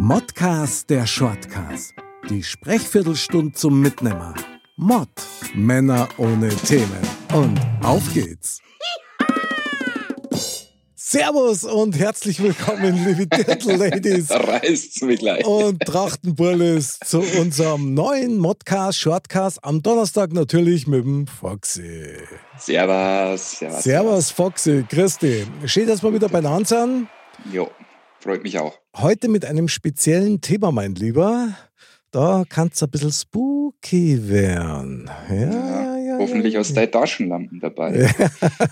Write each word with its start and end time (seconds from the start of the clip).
Modcast 0.00 0.88
der 0.90 1.08
Shortcast. 1.08 1.92
Die 2.30 2.44
Sprechviertelstunde 2.44 3.52
zum 3.52 3.80
Mitnehmer. 3.80 4.32
Mod. 4.76 5.08
Männer 5.56 6.08
ohne 6.18 6.50
Themen. 6.50 7.02
Und 7.34 7.58
auf 7.82 8.14
geht's. 8.14 8.60
Servus 10.94 11.64
und 11.64 11.98
herzlich 11.98 12.40
willkommen, 12.40 13.04
liebe 13.04 13.26
Dirndl-Ladies. 13.26 14.30
Reißt's 14.30 15.00
mich 15.02 15.18
gleich. 15.18 15.44
Und 15.44 15.80
Trachtenbullis 15.80 17.00
zu 17.04 17.18
unserem 17.40 17.92
neuen 17.92 18.38
Modcast, 18.38 19.00
Shortcast 19.00 19.64
am 19.64 19.82
Donnerstag 19.82 20.32
natürlich 20.32 20.86
mit 20.86 21.04
dem 21.04 21.26
Foxy. 21.26 22.18
Servus. 22.56 23.58
Servus, 23.58 23.82
servus 23.82 24.30
Foxy. 24.30 24.84
Christi. 24.88 25.44
Schön, 25.64 25.88
dass 25.88 26.04
wir 26.04 26.14
wieder 26.14 26.28
beieinander 26.28 26.68
sind. 26.68 27.08
Jo, 27.52 27.68
freut 28.20 28.44
mich 28.44 28.60
auch. 28.60 28.78
Heute 29.00 29.28
mit 29.28 29.44
einem 29.44 29.68
speziellen 29.68 30.40
Thema, 30.40 30.72
mein 30.72 30.96
Lieber. 30.96 31.54
Da 32.10 32.42
kann 32.48 32.70
es 32.72 32.82
ein 32.82 32.90
bisschen 32.90 33.12
spooky 33.12 34.28
werden. 34.28 35.08
Ja, 35.28 35.36
ja, 35.36 35.98
ja, 35.98 36.18
hoffentlich 36.18 36.54
ja, 36.54 36.60
aus 36.60 36.74
deinen 36.74 36.90
Taschenlampen 36.90 37.60
dabei. 37.60 38.12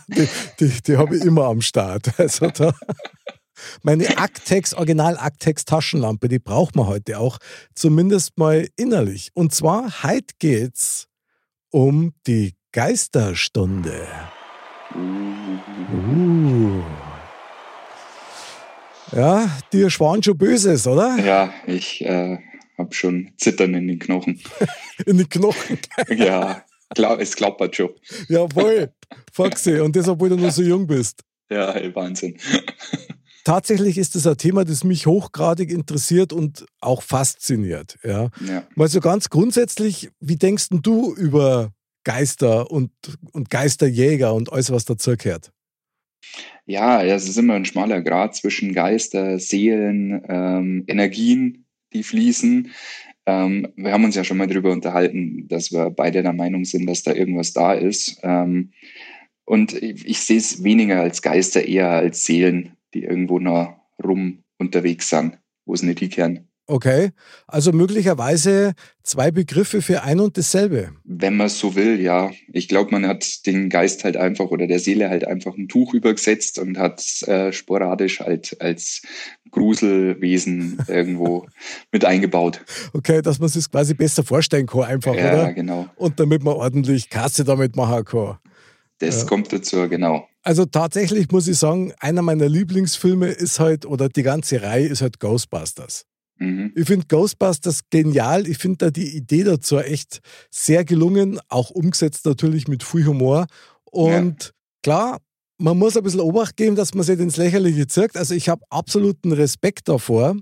die 0.08 0.28
die, 0.58 0.82
die 0.84 0.96
habe 0.96 1.16
ich 1.16 1.24
immer 1.24 1.44
am 1.44 1.60
Start. 1.60 2.10
Also 2.18 2.48
da, 2.48 2.74
meine 3.84 4.18
Actex, 4.18 4.74
Original 4.74 5.16
Actex 5.16 5.64
Taschenlampe, 5.64 6.26
die 6.26 6.40
braucht 6.40 6.74
man 6.74 6.88
heute 6.88 7.20
auch, 7.20 7.38
zumindest 7.76 8.36
mal 8.36 8.66
innerlich. 8.76 9.30
Und 9.34 9.54
zwar, 9.54 10.02
heute 10.02 10.34
geht's 10.40 11.06
um 11.70 12.14
die 12.26 12.56
Geisterstunde. 12.72 14.08
Uh. 14.92 16.82
Ja, 19.12 19.50
dir 19.72 19.90
schwan 19.90 20.22
schon 20.22 20.36
Böses, 20.36 20.86
oder? 20.86 21.16
Ja, 21.18 21.52
ich 21.66 22.04
äh, 22.04 22.38
habe 22.76 22.94
schon 22.94 23.32
Zittern 23.38 23.74
in 23.74 23.88
den 23.88 23.98
Knochen. 23.98 24.40
in 25.06 25.18
den 25.18 25.28
Knochen? 25.28 25.78
ja, 26.08 26.64
glaub, 26.94 27.20
es 27.20 27.36
klappert 27.36 27.76
schon. 27.76 27.90
Jawohl, 28.28 28.92
Foxy. 29.32 29.80
Und 29.80 29.94
das, 29.96 30.08
obwohl 30.08 30.30
du 30.30 30.36
noch 30.36 30.50
so 30.50 30.62
jung 30.62 30.86
bist. 30.86 31.20
Ja, 31.50 31.72
ey, 31.72 31.94
Wahnsinn. 31.94 32.36
Tatsächlich 33.44 33.96
ist 33.96 34.16
das 34.16 34.26
ein 34.26 34.36
Thema, 34.36 34.64
das 34.64 34.82
mich 34.82 35.06
hochgradig 35.06 35.70
interessiert 35.70 36.32
und 36.32 36.66
auch 36.80 37.02
fasziniert. 37.02 37.96
Ja. 38.02 38.30
ja. 38.44 38.66
Mal 38.74 38.88
so 38.88 39.00
ganz 39.00 39.30
grundsätzlich, 39.30 40.10
wie 40.18 40.34
denkst 40.34 40.66
du 40.70 41.14
über 41.14 41.70
Geister 42.02 42.70
und, 42.72 42.90
und 43.30 43.48
Geisterjäger 43.50 44.34
und 44.34 44.52
alles, 44.52 44.72
was 44.72 44.84
dazu 44.84 45.16
gehört? 45.16 45.52
Ja, 46.68 47.02
es 47.02 47.28
ist 47.28 47.38
immer 47.38 47.54
ein 47.54 47.64
schmaler 47.64 48.02
Grad 48.02 48.34
zwischen 48.34 48.72
Geister, 48.74 49.38
Seelen, 49.38 50.20
ähm, 50.28 50.84
Energien, 50.88 51.64
die 51.92 52.02
fließen. 52.02 52.72
Ähm, 53.26 53.68
wir 53.76 53.92
haben 53.92 54.04
uns 54.04 54.16
ja 54.16 54.24
schon 54.24 54.36
mal 54.36 54.48
darüber 54.48 54.72
unterhalten, 54.72 55.46
dass 55.46 55.70
wir 55.70 55.90
beide 55.90 56.22
der 56.22 56.32
Meinung 56.32 56.64
sind, 56.64 56.86
dass 56.86 57.04
da 57.04 57.12
irgendwas 57.12 57.52
da 57.52 57.72
ist. 57.72 58.18
Ähm, 58.24 58.72
und 59.44 59.80
ich, 59.80 60.06
ich 60.06 60.18
sehe 60.20 60.38
es 60.38 60.64
weniger 60.64 61.00
als 61.00 61.22
Geister, 61.22 61.64
eher 61.64 61.90
als 61.90 62.24
Seelen, 62.24 62.76
die 62.94 63.04
irgendwo 63.04 63.38
noch 63.38 63.76
rum 64.02 64.42
unterwegs 64.58 65.08
sind, 65.08 65.38
wo 65.66 65.74
es 65.74 65.84
nicht 65.84 66.00
hinkehren. 66.00 66.48
Okay, 66.68 67.10
also 67.46 67.70
möglicherweise 67.70 68.74
zwei 69.04 69.30
Begriffe 69.30 69.82
für 69.82 70.02
ein 70.02 70.18
und 70.18 70.36
dasselbe. 70.36 70.90
Wenn 71.04 71.36
man 71.36 71.48
so 71.48 71.76
will, 71.76 72.00
ja. 72.00 72.32
Ich 72.52 72.66
glaube, 72.66 72.90
man 72.90 73.06
hat 73.06 73.46
den 73.46 73.68
Geist 73.68 74.02
halt 74.02 74.16
einfach 74.16 74.46
oder 74.46 74.66
der 74.66 74.80
Seele 74.80 75.08
halt 75.08 75.24
einfach 75.24 75.56
ein 75.56 75.68
Tuch 75.68 75.94
übergesetzt 75.94 76.58
und 76.58 76.76
hat 76.76 77.22
äh, 77.28 77.52
sporadisch 77.52 78.18
halt 78.18 78.60
als 78.60 79.02
Gruselwesen 79.52 80.78
irgendwo 80.88 81.46
mit 81.92 82.04
eingebaut. 82.04 82.64
Okay, 82.92 83.22
dass 83.22 83.38
man 83.38 83.48
sich 83.48 83.70
quasi 83.70 83.94
besser 83.94 84.24
vorstellen 84.24 84.66
kann, 84.66 84.82
einfach, 84.82 85.14
ja, 85.14 85.32
oder? 85.32 85.42
Ja, 85.44 85.50
genau. 85.52 85.86
Und 85.94 86.18
damit 86.18 86.42
man 86.42 86.54
ordentlich 86.54 87.10
Kasse 87.10 87.44
damit 87.44 87.76
machen 87.76 88.04
kann. 88.04 88.38
Das 88.98 89.20
ja. 89.20 89.28
kommt 89.28 89.52
dazu, 89.52 89.88
genau. 89.88 90.26
Also 90.42 90.64
tatsächlich 90.64 91.30
muss 91.30 91.46
ich 91.46 91.58
sagen, 91.58 91.92
einer 92.00 92.22
meiner 92.22 92.48
Lieblingsfilme 92.48 93.28
ist 93.28 93.60
halt, 93.60 93.86
oder 93.86 94.08
die 94.08 94.22
ganze 94.24 94.62
Reihe 94.62 94.86
ist 94.86 95.02
halt 95.02 95.20
Ghostbusters. 95.20 96.06
Mhm. 96.38 96.72
Ich 96.74 96.86
finde 96.86 97.06
Ghostbusters 97.06 97.80
genial. 97.90 98.46
Ich 98.46 98.58
finde 98.58 98.78
da 98.78 98.90
die 98.90 99.16
Idee 99.16 99.44
dazu 99.44 99.78
echt 99.78 100.20
sehr 100.50 100.84
gelungen, 100.84 101.40
auch 101.48 101.70
umgesetzt 101.70 102.26
natürlich 102.26 102.68
mit 102.68 102.82
viel 102.82 103.06
Humor. 103.06 103.46
Und 103.84 104.44
ja. 104.44 104.50
klar, 104.82 105.20
man 105.58 105.78
muss 105.78 105.96
ein 105.96 106.02
bisschen 106.02 106.20
Obacht 106.20 106.56
geben, 106.56 106.76
dass 106.76 106.94
man 106.94 107.04
sich 107.04 107.18
ins 107.18 107.36
Lächerliche 107.36 107.86
zirkt. 107.86 108.16
Also 108.16 108.34
ich 108.34 108.48
habe 108.48 108.64
absoluten 108.70 109.32
Respekt 109.32 109.88
davor, 109.88 110.36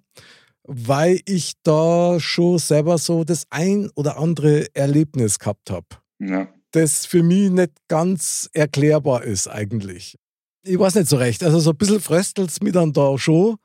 weil 0.64 1.20
ich 1.26 1.52
da 1.62 2.18
schon 2.18 2.58
selber 2.58 2.98
so 2.98 3.24
das 3.24 3.44
ein 3.50 3.90
oder 3.94 4.18
andere 4.18 4.66
Erlebnis 4.74 5.38
gehabt 5.38 5.70
habe. 5.70 5.86
Ja. 6.18 6.48
Das 6.72 7.06
für 7.06 7.22
mich 7.22 7.50
nicht 7.50 7.72
ganz 7.86 8.50
erklärbar 8.52 9.22
ist 9.22 9.46
eigentlich. 9.46 10.16
Ich 10.64 10.78
weiß 10.78 10.96
nicht 10.96 11.08
so 11.08 11.16
recht. 11.16 11.44
Also 11.44 11.60
so 11.60 11.70
ein 11.70 11.76
bisschen 11.76 12.00
fröstelt 12.00 12.50
es 12.50 12.60
mich 12.60 12.72
dann 12.72 12.92
da 12.92 13.16
schon 13.18 13.56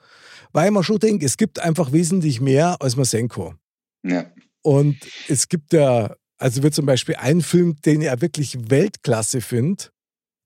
weil 0.52 0.72
man 0.72 0.84
schon 0.84 1.00
denkt, 1.00 1.24
es 1.24 1.38
gibt 1.38 1.60
einfach 1.60 1.92
wesentlich 1.92 2.42
mehr, 2.42 2.78
als 2.80 2.96
man 2.96 3.06
sehen 3.06 3.30
kann. 3.30 3.58
Ja. 4.04 4.32
Und 4.62 4.98
es 5.28 5.48
gibt 5.48 5.74
ja, 5.74 6.16
also 6.38 6.64
wie 6.64 6.72
zum 6.72 6.86
Beispiel 6.86 7.16
einen 7.16 7.42
Film, 7.42 7.76
den 7.86 8.02
ich 8.02 8.22
wirklich 8.22 8.70
Weltklasse 8.70 9.42
finde, 9.42 9.86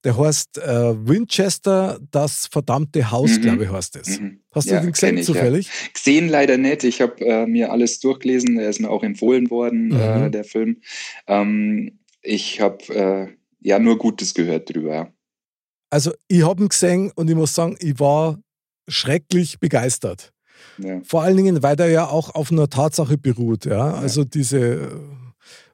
der 0.03 0.17
heißt 0.17 0.57
äh, 0.57 1.07
Winchester, 1.07 1.99
das 2.11 2.47
verdammte 2.47 3.09
Haus, 3.09 3.37
mhm. 3.37 3.41
glaube 3.41 3.63
ich, 3.63 3.71
heißt 3.71 3.95
es. 3.95 4.19
Mhm. 4.19 4.41
Hast 4.51 4.69
du 4.69 4.73
ja, 4.73 4.81
den 4.81 4.91
gesehen 4.91 5.17
ich, 5.17 5.25
zufällig? 5.25 5.67
Ja. 5.67 5.71
Gesehen 5.93 6.27
leider 6.27 6.57
nicht. 6.57 6.83
Ich 6.83 6.99
habe 7.01 7.25
äh, 7.25 7.45
mir 7.45 7.71
alles 7.71 7.99
durchgelesen. 8.01 8.59
Er 8.59 8.69
ist 8.69 8.81
mir 8.81 8.89
auch 8.89 9.03
empfohlen 9.03 9.49
worden, 9.49 9.87
mhm. 9.87 9.93
äh, 9.99 10.29
der 10.29 10.43
Film. 10.43 10.81
Ähm, 11.27 11.99
ich 12.21 12.59
habe 12.59 12.93
äh, 12.93 13.27
ja 13.61 13.79
nur 13.79 13.97
Gutes 13.97 14.33
gehört 14.33 14.73
drüber. 14.73 15.13
Also 15.89 16.11
ich 16.27 16.43
habe 16.43 16.63
ihn 16.63 16.69
gesehen 16.69 17.11
und 17.15 17.29
ich 17.29 17.35
muss 17.35 17.55
sagen, 17.55 17.77
ich 17.79 17.99
war 17.99 18.41
schrecklich 18.87 19.59
begeistert. 19.59 20.31
Ja. 20.77 21.01
Vor 21.03 21.23
allen 21.23 21.37
Dingen, 21.37 21.63
weil 21.63 21.79
er 21.79 21.89
ja 21.89 22.07
auch 22.07 22.33
auf 22.35 22.51
einer 22.51 22.69
Tatsache 22.69 23.17
beruht. 23.17 23.65
Ja? 23.65 23.93
Also 23.93 24.23
diese 24.23 24.91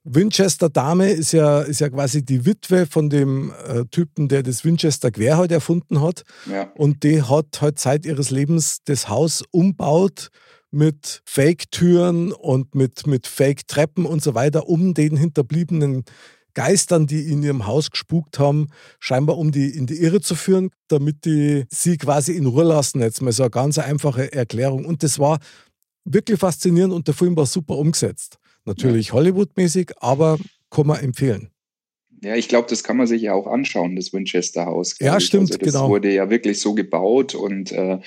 Winchester-Dame 0.03 1.09
ist 1.11 1.33
ja, 1.33 1.61
ist 1.61 1.81
ja 1.81 1.89
quasi 1.89 2.23
die 2.23 2.45
Witwe 2.45 2.85
von 2.85 3.09
dem 3.09 3.53
äh, 3.67 3.85
Typen, 3.91 4.27
der 4.27 4.43
das 4.43 4.65
Winchester-Gewehr 4.65 5.37
halt 5.37 5.51
erfunden 5.51 6.01
hat. 6.01 6.23
Ja. 6.49 6.71
Und 6.75 7.03
die 7.03 7.21
hat 7.21 7.61
halt 7.61 7.79
Zeit 7.79 8.05
ihres 8.05 8.29
Lebens 8.29 8.79
das 8.85 9.09
Haus 9.09 9.43
umbaut 9.51 10.29
mit 10.71 11.21
Fake-Türen 11.25 12.31
und 12.31 12.75
mit, 12.75 13.07
mit 13.07 13.27
Fake-Treppen 13.27 14.05
und 14.05 14.21
so 14.23 14.35
weiter, 14.35 14.67
um 14.67 14.93
den 14.93 15.17
hinterbliebenen 15.17 16.03
Geistern, 16.53 17.07
die 17.07 17.31
in 17.31 17.43
ihrem 17.43 17.65
Haus 17.67 17.91
gespukt 17.91 18.39
haben, 18.39 18.67
scheinbar 18.99 19.37
um 19.37 19.51
die 19.51 19.69
in 19.69 19.85
die 19.85 20.01
Irre 20.01 20.21
zu 20.21 20.35
führen, 20.35 20.71
damit 20.87 21.25
die 21.25 21.65
sie 21.69 21.97
quasi 21.97 22.33
in 22.33 22.45
Ruhe 22.45 22.63
lassen. 22.63 23.01
Jetzt 23.01 23.21
mal 23.21 23.31
so 23.31 23.43
eine 23.43 23.49
ganz 23.49 23.77
einfache 23.77 24.31
Erklärung. 24.33 24.85
Und 24.85 25.03
das 25.03 25.19
war 25.19 25.39
wirklich 26.05 26.39
faszinierend 26.39 26.93
und 26.93 27.07
der 27.07 27.13
Film 27.13 27.35
war 27.35 27.45
super 27.45 27.77
umgesetzt. 27.77 28.37
Natürlich 28.65 29.07
ja. 29.07 29.13
Hollywood-mäßig, 29.13 29.91
aber 29.99 30.37
kann 30.69 30.87
man 30.87 30.99
empfehlen. 30.99 31.49
Ja, 32.21 32.35
ich 32.35 32.49
glaube, 32.49 32.67
das 32.69 32.83
kann 32.83 32.97
man 32.97 33.07
sich 33.07 33.21
ja 33.21 33.33
auch 33.33 33.47
anschauen, 33.47 33.95
das 33.95 34.11
Winchester 34.11 34.65
Haus. 34.65 34.95
Ja, 34.99 35.19
stimmt, 35.21 35.51
also 35.51 35.57
das 35.57 35.73
genau. 35.73 35.89
wurde 35.89 36.13
ja 36.13 36.29
wirklich 36.29 36.59
so 36.59 36.73
gebaut 36.73 37.33
und 37.33 37.71
äh, 37.71 37.99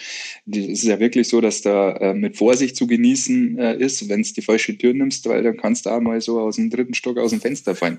es 0.50 0.56
ist 0.56 0.84
ja 0.84 1.00
wirklich 1.00 1.28
so, 1.28 1.40
dass 1.40 1.62
da 1.62 1.96
äh, 1.96 2.14
mit 2.14 2.36
Vorsicht 2.36 2.76
zu 2.76 2.86
genießen 2.86 3.58
äh, 3.58 3.76
ist, 3.76 4.08
wenn 4.10 4.20
es 4.20 4.34
die 4.34 4.42
falsche 4.42 4.76
Tür 4.76 4.92
nimmst, 4.92 5.26
weil 5.28 5.42
dann 5.42 5.56
kannst 5.56 5.86
du 5.86 5.90
da 5.90 6.00
mal 6.00 6.20
so 6.20 6.40
aus 6.40 6.56
dem 6.56 6.68
dritten 6.68 6.92
Stock 6.92 7.16
aus 7.18 7.30
dem 7.30 7.40
Fenster 7.40 7.74
fallen. 7.74 7.98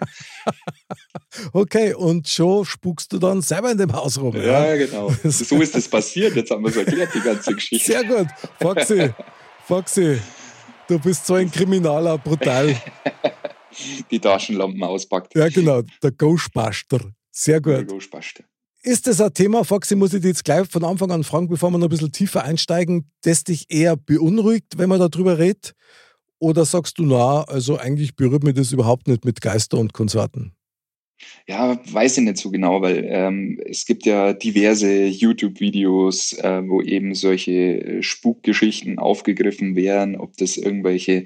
okay, 1.54 1.96
und 1.96 2.28
schon 2.28 2.64
spukst 2.66 3.12
du 3.12 3.18
dann 3.18 3.42
selber 3.42 3.72
in 3.72 3.80
dem 3.80 3.94
Haus 3.94 4.20
rum. 4.22 4.36
Ja, 4.36 4.76
ja? 4.76 4.86
genau. 4.86 5.12
so 5.24 5.62
ist 5.62 5.74
das 5.74 5.88
passiert. 5.88 6.36
Jetzt 6.36 6.52
haben 6.52 6.64
wir 6.64 6.70
es 6.70 6.78
erklärt, 6.78 7.10
die 7.16 7.22
ganze 7.22 7.54
Geschichte. 7.56 7.92
Sehr 7.92 8.04
gut. 8.04 8.28
Foxy, 8.62 9.10
Foxy, 9.66 10.20
du 10.88 11.00
bist 11.00 11.26
so 11.26 11.34
ein 11.34 11.50
Kriminaler, 11.50 12.20
brutal 12.20 12.76
die 14.12 14.20
Taschenlampen 14.20 14.84
auspackt. 14.84 15.36
Ja, 15.36 15.50
genau, 15.50 15.82
der 16.02 16.12
Ghostbuster. 16.12 17.00
Sehr 17.32 17.62
gut. 17.62 17.74
Der 17.74 17.86
Ghostbuster. 17.86 18.44
Ist 18.86 19.08
das 19.08 19.22
ein 19.22 19.34
Thema, 19.34 19.64
Foxy, 19.64 19.96
muss 19.96 20.14
ich 20.14 20.22
dich 20.22 20.30
jetzt 20.30 20.44
gleich 20.44 20.68
von 20.70 20.84
Anfang 20.84 21.10
an 21.10 21.24
fragen, 21.24 21.48
bevor 21.48 21.72
wir 21.72 21.78
noch 21.78 21.88
ein 21.88 21.90
bisschen 21.90 22.12
tiefer 22.12 22.44
einsteigen, 22.44 23.10
das 23.22 23.46
dich 23.46 23.68
eher 23.70 23.96
beunruhigt, 23.96 24.78
wenn 24.78 24.90
man 24.90 25.00
darüber 25.00 25.40
redet? 25.40 25.74
Oder 26.40 26.66
sagst 26.66 27.00
du, 27.00 27.04
na, 27.04 27.44
also 27.44 27.78
eigentlich 27.78 28.18
berührt 28.18 28.44
mich 28.44 28.56
das 28.56 28.74
überhaupt 28.74 29.08
nicht 29.08 29.24
mit 29.24 29.40
Geister 29.40 29.78
und 29.78 29.94
Konsorten? 29.94 30.54
Ja, 31.48 31.80
weiß 31.92 32.18
ich 32.18 32.24
nicht 32.26 32.38
so 32.38 32.52
genau, 32.52 32.82
weil 32.82 33.06
ähm, 33.08 33.62
es 33.66 33.86
gibt 33.86 34.06
ja 34.06 34.34
diverse 34.34 35.06
YouTube-Videos, 35.06 36.34
äh, 36.34 36.68
wo 36.68 36.82
eben 36.82 37.16
solche 37.16 38.02
Spukgeschichten 38.02 39.00
aufgegriffen 39.00 39.78
werden, 39.78 40.18
ob 40.18 40.36
das 40.36 40.58
irgendwelche 40.58 41.26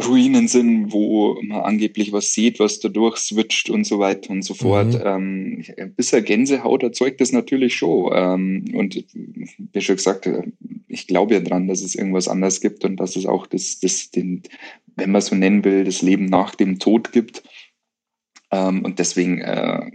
Ruinen 0.00 0.48
sind, 0.48 0.92
wo 0.92 1.38
man 1.42 1.60
angeblich 1.60 2.12
was 2.12 2.32
sieht, 2.32 2.58
was 2.58 2.80
dadurch 2.80 3.18
switcht 3.18 3.68
und 3.68 3.84
so 3.84 3.98
weiter 3.98 4.30
und 4.30 4.42
so 4.42 4.54
fort. 4.54 4.94
Mhm. 4.94 5.00
Ähm, 5.04 5.64
ein 5.76 5.94
bisschen 5.94 6.24
Gänsehaut 6.24 6.82
erzeugt 6.82 7.20
das 7.20 7.32
natürlich 7.32 7.74
schon. 7.74 8.10
Ähm, 8.14 8.64
und 8.74 9.04
wie 9.72 9.80
schon 9.80 9.96
gesagt, 9.96 10.26
äh, 10.26 10.44
ich 10.88 11.06
glaube 11.06 11.34
ja 11.34 11.40
dran, 11.40 11.68
dass 11.68 11.82
es 11.82 11.94
irgendwas 11.94 12.28
anderes 12.28 12.60
gibt 12.60 12.84
und 12.84 12.96
dass 12.96 13.16
es 13.16 13.26
auch 13.26 13.46
das, 13.46 13.80
das 13.80 14.10
den, 14.10 14.42
wenn 14.96 15.10
man 15.10 15.20
so 15.20 15.34
nennen 15.34 15.64
will, 15.64 15.84
das 15.84 16.00
Leben 16.00 16.24
nach 16.24 16.54
dem 16.54 16.78
Tod 16.78 17.12
gibt. 17.12 17.42
Ähm, 18.50 18.84
und 18.84 18.98
deswegen, 18.98 19.40
äh, 19.40 19.90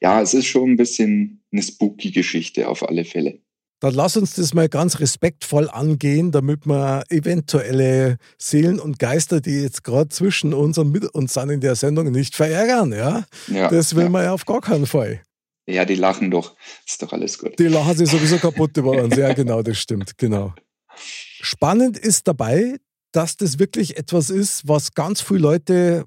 ja, 0.00 0.22
es 0.22 0.34
ist 0.34 0.46
schon 0.46 0.70
ein 0.70 0.76
bisschen 0.76 1.42
eine 1.50 1.62
spooky 1.62 2.12
Geschichte 2.12 2.68
auf 2.68 2.88
alle 2.88 3.04
Fälle. 3.04 3.40
Dann 3.84 3.92
lass 3.92 4.16
uns 4.16 4.32
das 4.32 4.54
mal 4.54 4.70
ganz 4.70 4.98
respektvoll 4.98 5.68
angehen, 5.68 6.32
damit 6.32 6.64
wir 6.64 7.04
eventuelle 7.10 8.16
Seelen 8.38 8.80
und 8.80 8.98
Geister, 8.98 9.42
die 9.42 9.60
jetzt 9.60 9.84
gerade 9.84 10.08
zwischen 10.08 10.54
uns 10.54 10.78
und 10.78 10.90
mit 10.90 11.04
uns 11.14 11.34
sind 11.34 11.50
in 11.50 11.60
der 11.60 11.74
Sendung, 11.74 12.10
nicht 12.10 12.34
verärgern. 12.34 12.92
Ja, 12.92 13.26
ja 13.48 13.68
das 13.68 13.94
will 13.94 14.04
ja. 14.04 14.08
man 14.08 14.24
ja 14.24 14.32
auf 14.32 14.46
gar 14.46 14.62
keinen 14.62 14.86
Fall. 14.86 15.20
Ja, 15.66 15.84
die 15.84 15.96
lachen 15.96 16.30
doch. 16.30 16.56
Ist 16.86 17.02
doch 17.02 17.12
alles 17.12 17.38
gut. 17.38 17.58
Die 17.58 17.66
lachen 17.66 17.94
sich 17.94 18.08
sowieso 18.08 18.38
kaputt 18.38 18.74
über 18.78 18.92
uns. 18.92 19.16
Ja, 19.18 19.34
genau, 19.34 19.62
das 19.62 19.76
stimmt. 19.76 20.16
Genau. 20.16 20.54
Spannend 20.96 21.98
ist 21.98 22.26
dabei, 22.26 22.78
dass 23.12 23.36
das 23.36 23.58
wirklich 23.58 23.98
etwas 23.98 24.30
ist, 24.30 24.66
was 24.66 24.94
ganz 24.94 25.20
viele 25.20 25.40
Leute 25.40 26.06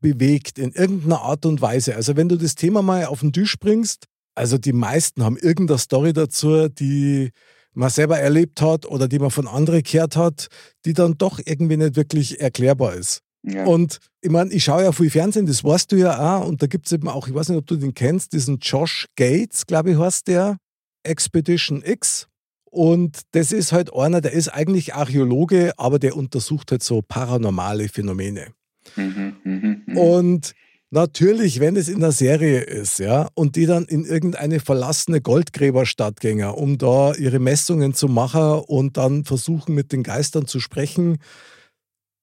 bewegt 0.00 0.58
in 0.58 0.72
irgendeiner 0.72 1.20
Art 1.20 1.44
und 1.44 1.60
Weise. 1.60 1.94
Also 1.94 2.16
wenn 2.16 2.30
du 2.30 2.36
das 2.36 2.54
Thema 2.54 2.80
mal 2.80 3.04
auf 3.04 3.20
den 3.20 3.34
Tisch 3.34 3.58
bringst, 3.58 4.06
also 4.36 4.58
die 4.58 4.72
meisten 4.72 5.24
haben 5.24 5.36
irgendeine 5.36 5.78
Story 5.78 6.12
dazu, 6.12 6.68
die 6.68 7.30
man 7.72 7.90
selber 7.90 8.18
erlebt 8.18 8.60
hat 8.62 8.86
oder 8.86 9.08
die 9.08 9.18
man 9.18 9.30
von 9.30 9.48
anderen 9.48 9.82
gehört 9.82 10.16
hat, 10.16 10.48
die 10.84 10.92
dann 10.92 11.18
doch 11.18 11.40
irgendwie 11.44 11.76
nicht 11.76 11.96
wirklich 11.96 12.40
erklärbar 12.40 12.94
ist. 12.94 13.22
Ja. 13.42 13.64
Und 13.64 13.98
ich 14.20 14.30
meine, 14.30 14.52
ich 14.52 14.64
schaue 14.64 14.82
ja 14.82 14.92
viel 14.92 15.10
Fernsehen, 15.10 15.46
das 15.46 15.62
weißt 15.62 15.92
du 15.92 15.96
ja 15.96 16.38
auch. 16.38 16.48
Und 16.48 16.62
da 16.62 16.66
gibt 16.66 16.86
es 16.86 16.92
eben 16.92 17.08
auch, 17.08 17.28
ich 17.28 17.34
weiß 17.34 17.48
nicht, 17.48 17.58
ob 17.58 17.66
du 17.66 17.76
den 17.76 17.94
kennst, 17.94 18.32
diesen 18.32 18.58
Josh 18.58 19.06
Gates, 19.16 19.66
glaube 19.66 19.92
ich, 19.92 19.98
heißt 19.98 20.26
der, 20.26 20.56
Expedition 21.04 21.82
X. 21.84 22.26
Und 22.64 23.20
das 23.32 23.52
ist 23.52 23.72
halt 23.72 23.94
einer, 23.94 24.20
der 24.20 24.32
ist 24.32 24.48
eigentlich 24.48 24.94
Archäologe, 24.94 25.72
aber 25.76 25.98
der 25.98 26.16
untersucht 26.16 26.72
halt 26.72 26.82
so 26.82 27.02
paranormale 27.02 27.88
Phänomene. 27.88 28.48
Mhm, 28.96 29.36
mh, 29.44 29.76
mh. 29.86 30.00
Und 30.00 30.54
natürlich, 30.96 31.60
wenn 31.60 31.76
es 31.76 31.88
in 31.88 32.00
der 32.00 32.10
Serie 32.10 32.60
ist, 32.60 32.98
ja, 32.98 33.28
und 33.34 33.54
die 33.54 33.66
dann 33.66 33.84
in 33.84 34.04
irgendeine 34.04 34.60
verlassene 34.60 35.20
Goldgräberstadt 35.20 36.20
gehen, 36.20 36.42
um 36.42 36.78
da 36.78 37.12
ihre 37.12 37.38
Messungen 37.38 37.92
zu 37.92 38.08
machen 38.08 38.60
und 38.66 38.96
dann 38.96 39.24
versuchen 39.24 39.74
mit 39.74 39.92
den 39.92 40.02
Geistern 40.02 40.46
zu 40.46 40.58
sprechen, 40.58 41.18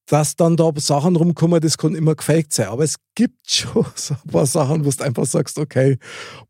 dass 0.06 0.34
dann 0.34 0.56
da 0.56 0.70
Sachen 0.76 1.14
rumkommen, 1.16 1.60
das 1.60 1.78
kann 1.78 1.94
immer 1.94 2.16
gefaked 2.16 2.52
sein. 2.52 2.66
Aber 2.66 2.82
es 2.82 2.96
gibt 3.14 3.38
schon 3.48 3.86
so 3.94 4.14
ein 4.14 4.30
paar 4.30 4.46
Sachen, 4.46 4.84
wo 4.84 4.90
du 4.90 5.04
einfach 5.04 5.24
sagst, 5.24 5.56
okay, 5.56 5.96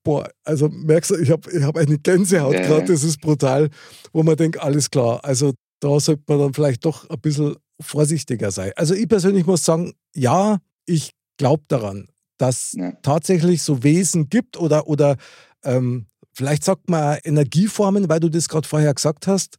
boah, 0.03 0.29
also 0.45 0.71
merkst 0.71 1.11
du, 1.11 1.17
ich 1.17 1.31
habe 1.31 1.53
ich 1.53 1.63
hab 1.63 1.77
eine 1.77 1.99
Gänsehaut 1.99 2.55
ja. 2.55 2.67
gerade, 2.67 2.87
das 2.87 3.05
ist 3.05 3.21
brutal, 3.21 3.69
wo 4.13 4.23
man 4.23 4.37
denkt, 4.37 4.59
alles 4.61 4.91
klar, 4.91 5.21
also 5.23 5.53
da 5.81 6.01
sollte 6.01 6.23
man 6.27 6.39
dann 6.39 6.55
vielleicht 6.55 6.87
doch 6.87 7.09
ein 7.11 7.21
bisschen 7.21 7.57
vorsichtiger 7.81 8.51
sein. 8.51 8.73
Also 8.77 8.95
ich 8.95 9.09
persönlich 9.09 9.45
muss 9.45 9.65
sagen, 9.65 9.93
ja, 10.15 10.59
ich 10.87 11.11
glaube 11.37 11.65
daran, 11.69 12.09
dass 12.39 12.73
ja. 12.73 12.93
tatsächlich 13.03 13.63
so 13.63 13.83
Wesen 13.83 14.29
gibt 14.29 14.57
oder, 14.57 14.87
oder 14.87 15.17
ähm, 15.63 16.07
vielleicht 16.33 16.65
sagt 16.65 16.89
man 16.89 17.19
Energieformen, 17.25 18.09
weil 18.09 18.21
du 18.21 18.29
das 18.29 18.49
gerade 18.49 18.69
vorher 18.69 18.93
gesagt 18.95 19.27
hast, 19.27 19.57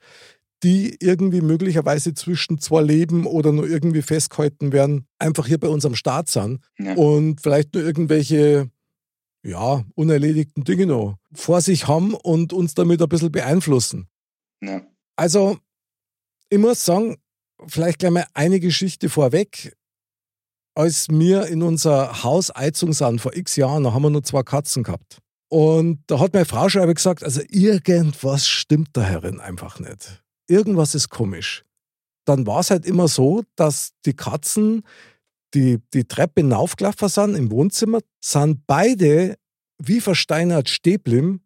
die 0.63 0.97
irgendwie 0.99 1.41
möglicherweise 1.41 2.13
zwischen 2.13 2.59
zwei 2.59 2.81
Leben 2.81 3.25
oder 3.25 3.51
nur 3.51 3.67
irgendwie 3.67 4.01
festgehalten 4.01 4.71
werden, 4.71 5.07
einfach 5.19 5.47
hier 5.47 5.59
bei 5.59 5.67
uns 5.67 5.85
am 5.85 5.95
Start 5.95 6.29
sind 6.29 6.61
ja. 6.79 6.95
und 6.95 7.41
vielleicht 7.41 7.73
nur 7.73 7.83
irgendwelche 7.83 8.69
ja, 9.43 9.83
unerledigten 9.93 10.63
Dinge 10.63 10.87
noch 10.87 11.17
vor 11.33 11.61
sich 11.61 11.87
haben 11.87 12.15
und 12.15 12.51
uns 12.51 12.73
damit 12.73 13.01
ein 13.01 13.09
bisschen 13.09 13.31
beeinflussen. 13.31 14.07
Ja. 14.61 14.81
Also, 15.15 15.59
ich 16.49 16.57
muss 16.57 16.83
sagen, 16.83 17.17
vielleicht 17.67 17.99
gleich 17.99 18.11
mal 18.11 18.25
eine 18.33 18.59
Geschichte 18.59 19.07
vorweg. 19.07 19.75
Als 20.75 21.07
wir 21.09 21.47
in 21.47 21.63
unser 21.63 22.23
Haus 22.23 22.55
Eizung 22.55 22.93
sind 22.93 23.21
vor 23.21 23.35
x 23.35 23.55
Jahren, 23.55 23.83
da 23.83 23.93
haben 23.93 24.03
wir 24.03 24.09
nur 24.09 24.23
zwei 24.23 24.43
Katzen 24.43 24.83
gehabt. 24.83 25.19
Und 25.49 26.03
da 26.07 26.19
hat 26.19 26.33
meine 26.33 26.45
Frau 26.45 26.69
schon 26.69 26.93
gesagt, 26.93 27.23
also 27.23 27.41
irgendwas 27.49 28.47
stimmt 28.47 28.89
da 28.93 29.01
herin 29.01 29.39
einfach 29.39 29.79
nicht 29.79 30.21
irgendwas 30.47 30.95
ist 30.95 31.09
komisch. 31.09 31.63
Dann 32.25 32.47
war 32.47 32.59
es 32.61 32.71
halt 32.71 32.85
immer 32.85 33.07
so, 33.07 33.43
dass 33.55 33.91
die 34.05 34.13
Katzen 34.13 34.83
die, 35.53 35.79
die 35.93 36.03
Treppe 36.03 36.41
hinaufgelaufen 36.41 37.07
sind 37.07 37.35
im 37.35 37.49
Wohnzimmer, 37.49 37.99
sind 38.19 38.65
beide 38.67 39.37
wie 39.77 40.01
versteinert 40.01 40.69
stehen 40.69 41.41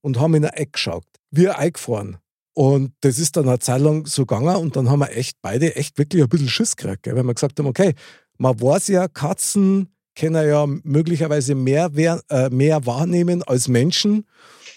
und 0.00 0.18
haben 0.18 0.34
in 0.34 0.44
ein 0.44 0.52
Eck 0.52 0.74
geschaut, 0.74 1.06
wie 1.30 1.48
eingefahren. 1.48 2.18
Und 2.54 2.92
das 3.00 3.18
ist 3.18 3.36
dann 3.36 3.48
eine 3.48 3.58
Zeit 3.58 3.80
lang 3.80 4.06
so 4.06 4.24
gegangen 4.24 4.56
und 4.56 4.76
dann 4.76 4.88
haben 4.88 5.00
wir 5.00 5.14
echt 5.14 5.38
beide 5.42 5.76
echt 5.76 5.98
wirklich 5.98 6.22
ein 6.22 6.28
bisschen 6.28 6.48
Schiss 6.48 6.76
gekriegt, 6.76 7.02
gell? 7.02 7.16
weil 7.16 7.24
wir 7.24 7.34
gesagt 7.34 7.58
haben, 7.58 7.66
okay, 7.66 7.94
man 8.40 8.58
weiß 8.58 8.88
ja, 8.88 9.06
Katzen 9.06 9.88
können 10.16 10.48
ja 10.48 10.66
möglicherweise 10.66 11.54
mehr, 11.54 11.90
äh, 12.30 12.48
mehr 12.48 12.86
wahrnehmen 12.86 13.42
als 13.42 13.68
Menschen. 13.68 14.26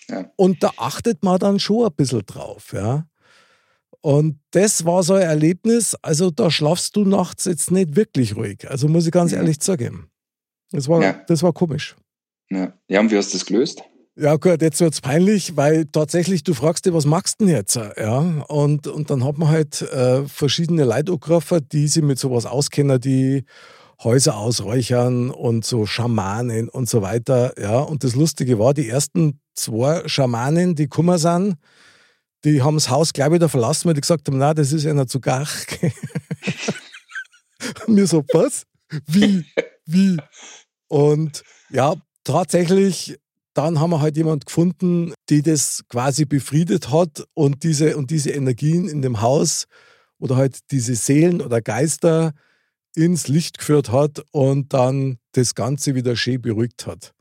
Ja. 0.10 0.30
Und 0.36 0.62
da 0.64 0.72
achtet 0.76 1.24
man 1.24 1.40
dann 1.40 1.60
schon 1.60 1.86
ein 1.86 1.94
bisschen 1.96 2.26
drauf. 2.26 2.74
Ja? 2.74 3.08
Und 4.02 4.40
das 4.52 4.86
war 4.86 5.02
so 5.02 5.14
ein 5.14 5.22
Erlebnis, 5.22 5.96
also 6.02 6.30
da 6.30 6.52
schlafst 6.52 6.98
du 6.98 7.06
nachts 7.06 7.46
jetzt 7.46 7.72
nicht 7.72 7.96
wirklich 7.96 8.36
ruhig. 8.36 8.70
Also 8.70 8.90
muss 8.90 9.06
ich 9.06 9.14
ganz 9.14 9.32
ja. 9.32 9.38
ehrlich 9.38 9.64
sagen. 9.64 10.10
Das 10.72 10.90
war, 10.90 11.02
ja. 11.02 11.14
das 11.28 11.42
war 11.42 11.54
komisch. 11.54 11.96
Ja. 12.50 12.74
ja, 12.90 13.00
und 13.00 13.12
wie 13.12 13.18
hast 13.18 13.34
du 13.34 13.38
das 13.38 13.46
gelöst? 13.46 13.82
Ja, 14.16 14.36
gut, 14.36 14.62
jetzt 14.62 14.80
wird 14.80 14.94
es 14.94 15.02
peinlich, 15.02 15.58
weil 15.58 15.86
tatsächlich 15.86 16.44
du 16.44 16.54
fragst 16.54 16.86
dich, 16.86 16.94
was 16.94 17.06
machst 17.06 17.42
du 17.42 17.46
denn 17.46 17.56
jetzt? 17.56 17.76
Ja, 17.76 18.20
und, 18.20 18.86
und 18.86 19.10
dann 19.10 19.24
hat 19.24 19.40
man 19.40 19.50
halt 19.50 19.82
äh, 19.82 20.28
verschiedene 20.28 20.84
Leitographer, 20.84 21.62
die 21.62 21.88
sich 21.88 22.04
mit 22.04 22.20
sowas 22.20 22.46
auskennen, 22.46 23.02
die 23.02 23.44
Häuser 24.04 24.38
ausräuchern 24.38 25.32
und 25.32 25.66
so 25.66 25.88
Schamanen 25.88 26.70
und 26.70 26.88
so 26.88 27.02
weiter. 27.02 27.60
Ja, 27.60 27.80
und 27.80 28.04
das 28.04 28.16
Lustige 28.16 28.60
war, 28.60 28.76
die 28.76 28.88
ersten 28.88 29.40
zwei 29.56 30.08
Schamanen, 30.08 30.76
die 30.76 30.88
kummer 30.88 31.18
sind, 31.18 31.56
die 32.44 32.62
haben 32.62 32.76
das 32.76 32.92
Haus 32.92 33.14
gleich 33.14 33.32
wieder 33.32 33.50
verlassen, 33.50 33.88
weil 33.88 33.96
die 33.96 34.02
gesagt 34.02 34.28
haben, 34.28 34.38
na, 34.38 34.54
das 34.54 34.74
ist 34.74 34.84
ja 34.84 34.94
noch 34.94 35.08
zu 35.08 35.20
gar. 35.20 35.48
Mir 37.88 38.06
so, 38.06 38.24
was? 38.32 38.66
Wie? 39.08 39.44
Wie? 39.88 40.18
Und 40.88 41.42
ja, 41.72 41.96
tatsächlich, 42.24 43.18
dann 43.54 43.80
haben 43.80 43.92
wir 43.92 44.02
halt 44.02 44.18
jemand 44.18 44.46
gefunden, 44.46 45.14
die 45.30 45.42
das 45.42 45.84
quasi 45.90 46.26
befriedet 46.26 46.92
hat 46.92 47.26
und 47.34 47.64
diese, 47.64 47.98
und 47.98 48.12
diese 48.12 48.32
Energien 48.32 48.88
in 48.88 49.02
dem 49.02 49.22
Haus 49.22 49.66
oder 50.20 50.38
halt 50.38 50.60
diese 50.72 50.96
Seelen 50.96 51.42
oder 51.42 51.62
Geister 51.62 52.34
ins 52.96 53.28
Licht 53.28 53.58
geführt 53.58 53.92
hat 53.92 54.24
und 54.32 54.74
dann 54.74 55.18
das 55.34 55.56
Ganze 55.56 55.96
wieder 55.96 56.16
schön 56.16 56.42
beruhigt 56.42 56.88
hat. 56.88 57.14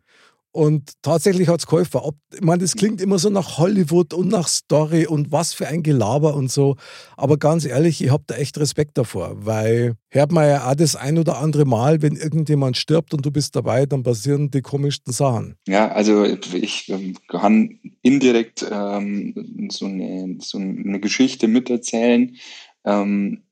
Und 0.55 0.93
tatsächlich 1.01 1.49
hat 1.49 1.61
es 1.61 1.67
geholfen. 1.67 2.01
Ich 2.35 2.43
meine, 2.43 2.61
das 2.61 2.75
klingt 2.75 3.01
immer 3.01 3.19
so 3.19 3.31
nach 3.31 3.57
Hollywood 3.57 4.13
und 4.13 4.29
nach 4.29 4.49
Story 4.49 5.07
und 5.07 5.33
was 5.33 5.55
für 5.55 5.67
ein 5.67 5.83
Gelaber 5.83 6.35
und 6.35 6.51
so. 6.51 6.77
Aber 7.17 7.39
ganz 7.39 7.65
ehrlich, 7.65 8.05
ich 8.05 8.11
habe 8.11 8.25
da 8.27 8.35
echt 8.37 8.59
Respekt 8.59 8.99
davor, 8.99 9.47
weil 9.47 9.97
hört 10.11 10.31
man 10.31 10.47
ja 10.47 10.71
auch 10.71 10.75
das 10.75 10.95
ein 10.95 11.17
oder 11.17 11.39
andere 11.39 11.65
Mal, 11.65 12.03
wenn 12.03 12.17
irgendjemand 12.17 12.77
stirbt 12.77 13.15
und 13.15 13.25
du 13.25 13.31
bist 13.31 13.57
dabei, 13.57 13.87
dann 13.87 14.03
passieren 14.03 14.51
die 14.51 14.61
komischsten 14.61 15.13
Sachen. 15.13 15.57
Ja, 15.67 15.91
also 15.91 16.25
ich 16.25 16.89
ähm, 16.91 17.17
kann 17.29 17.81
indirekt 18.03 18.67
ähm, 18.71 19.69
so, 19.71 19.87
eine, 19.87 20.37
so 20.41 20.59
eine 20.59 21.01
Geschichte 21.01 21.49
miterzählen. 21.49 22.37
Ähm, 22.85 23.45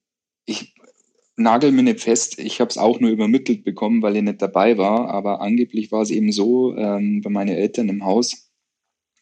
ich 0.45 0.75
nagel 1.43 1.73
mir 1.73 1.83
nicht 1.83 2.01
fest, 2.01 2.39
ich 2.39 2.61
habe 2.61 2.71
es 2.71 2.79
auch 2.79 3.01
nur 3.01 3.11
übermittelt 3.11 3.65
bekommen, 3.65 4.03
weil 4.03 4.17
ich 4.17 4.23
nicht 4.23 4.43
dabei 4.43 4.79
war, 4.79 5.09
aber 5.09 5.41
angeblich 5.41 5.91
war 5.93 6.03
es 6.03 6.11
eben 6.11 6.33
so, 6.33 6.77
ähm, 6.77 7.21
bei 7.23 7.31
meinen 7.31 7.57
Eltern 7.57 7.89
im 7.89 8.05
Haus 8.05 8.51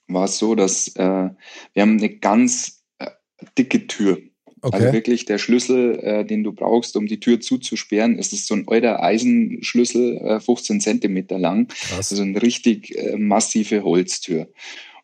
war 0.09 0.25
es 0.25 0.39
so, 0.39 0.55
dass 0.55 0.89
äh, 0.97 1.29
wir 1.75 1.83
haben 1.83 1.99
eine 1.99 2.11
ganz 2.11 2.83
äh, 2.99 3.11
dicke 3.57 3.87
Tür. 3.87 4.19
Okay. 4.61 4.77
Also 4.77 4.93
wirklich 4.93 5.25
der 5.25 5.39
Schlüssel, 5.39 6.01
äh, 6.01 6.25
den 6.25 6.43
du 6.43 6.53
brauchst, 6.53 6.97
um 6.97 7.07
die 7.07 7.21
Tür 7.21 7.41
zuzusperren, 7.41 8.19
ist 8.19 8.33
so 8.47 8.55
ein 8.55 8.67
alter 8.67 9.03
Eisenschlüssel, 9.03 10.17
äh, 10.17 10.41
15 10.41 10.81
Zentimeter 10.81 11.39
lang. 11.39 11.69
Krass. 11.69 12.11
Also 12.11 12.23
eine 12.23 12.43
richtig 12.43 12.97
äh, 12.97 13.17
massive 13.17 13.85
Holztür. 13.85 14.49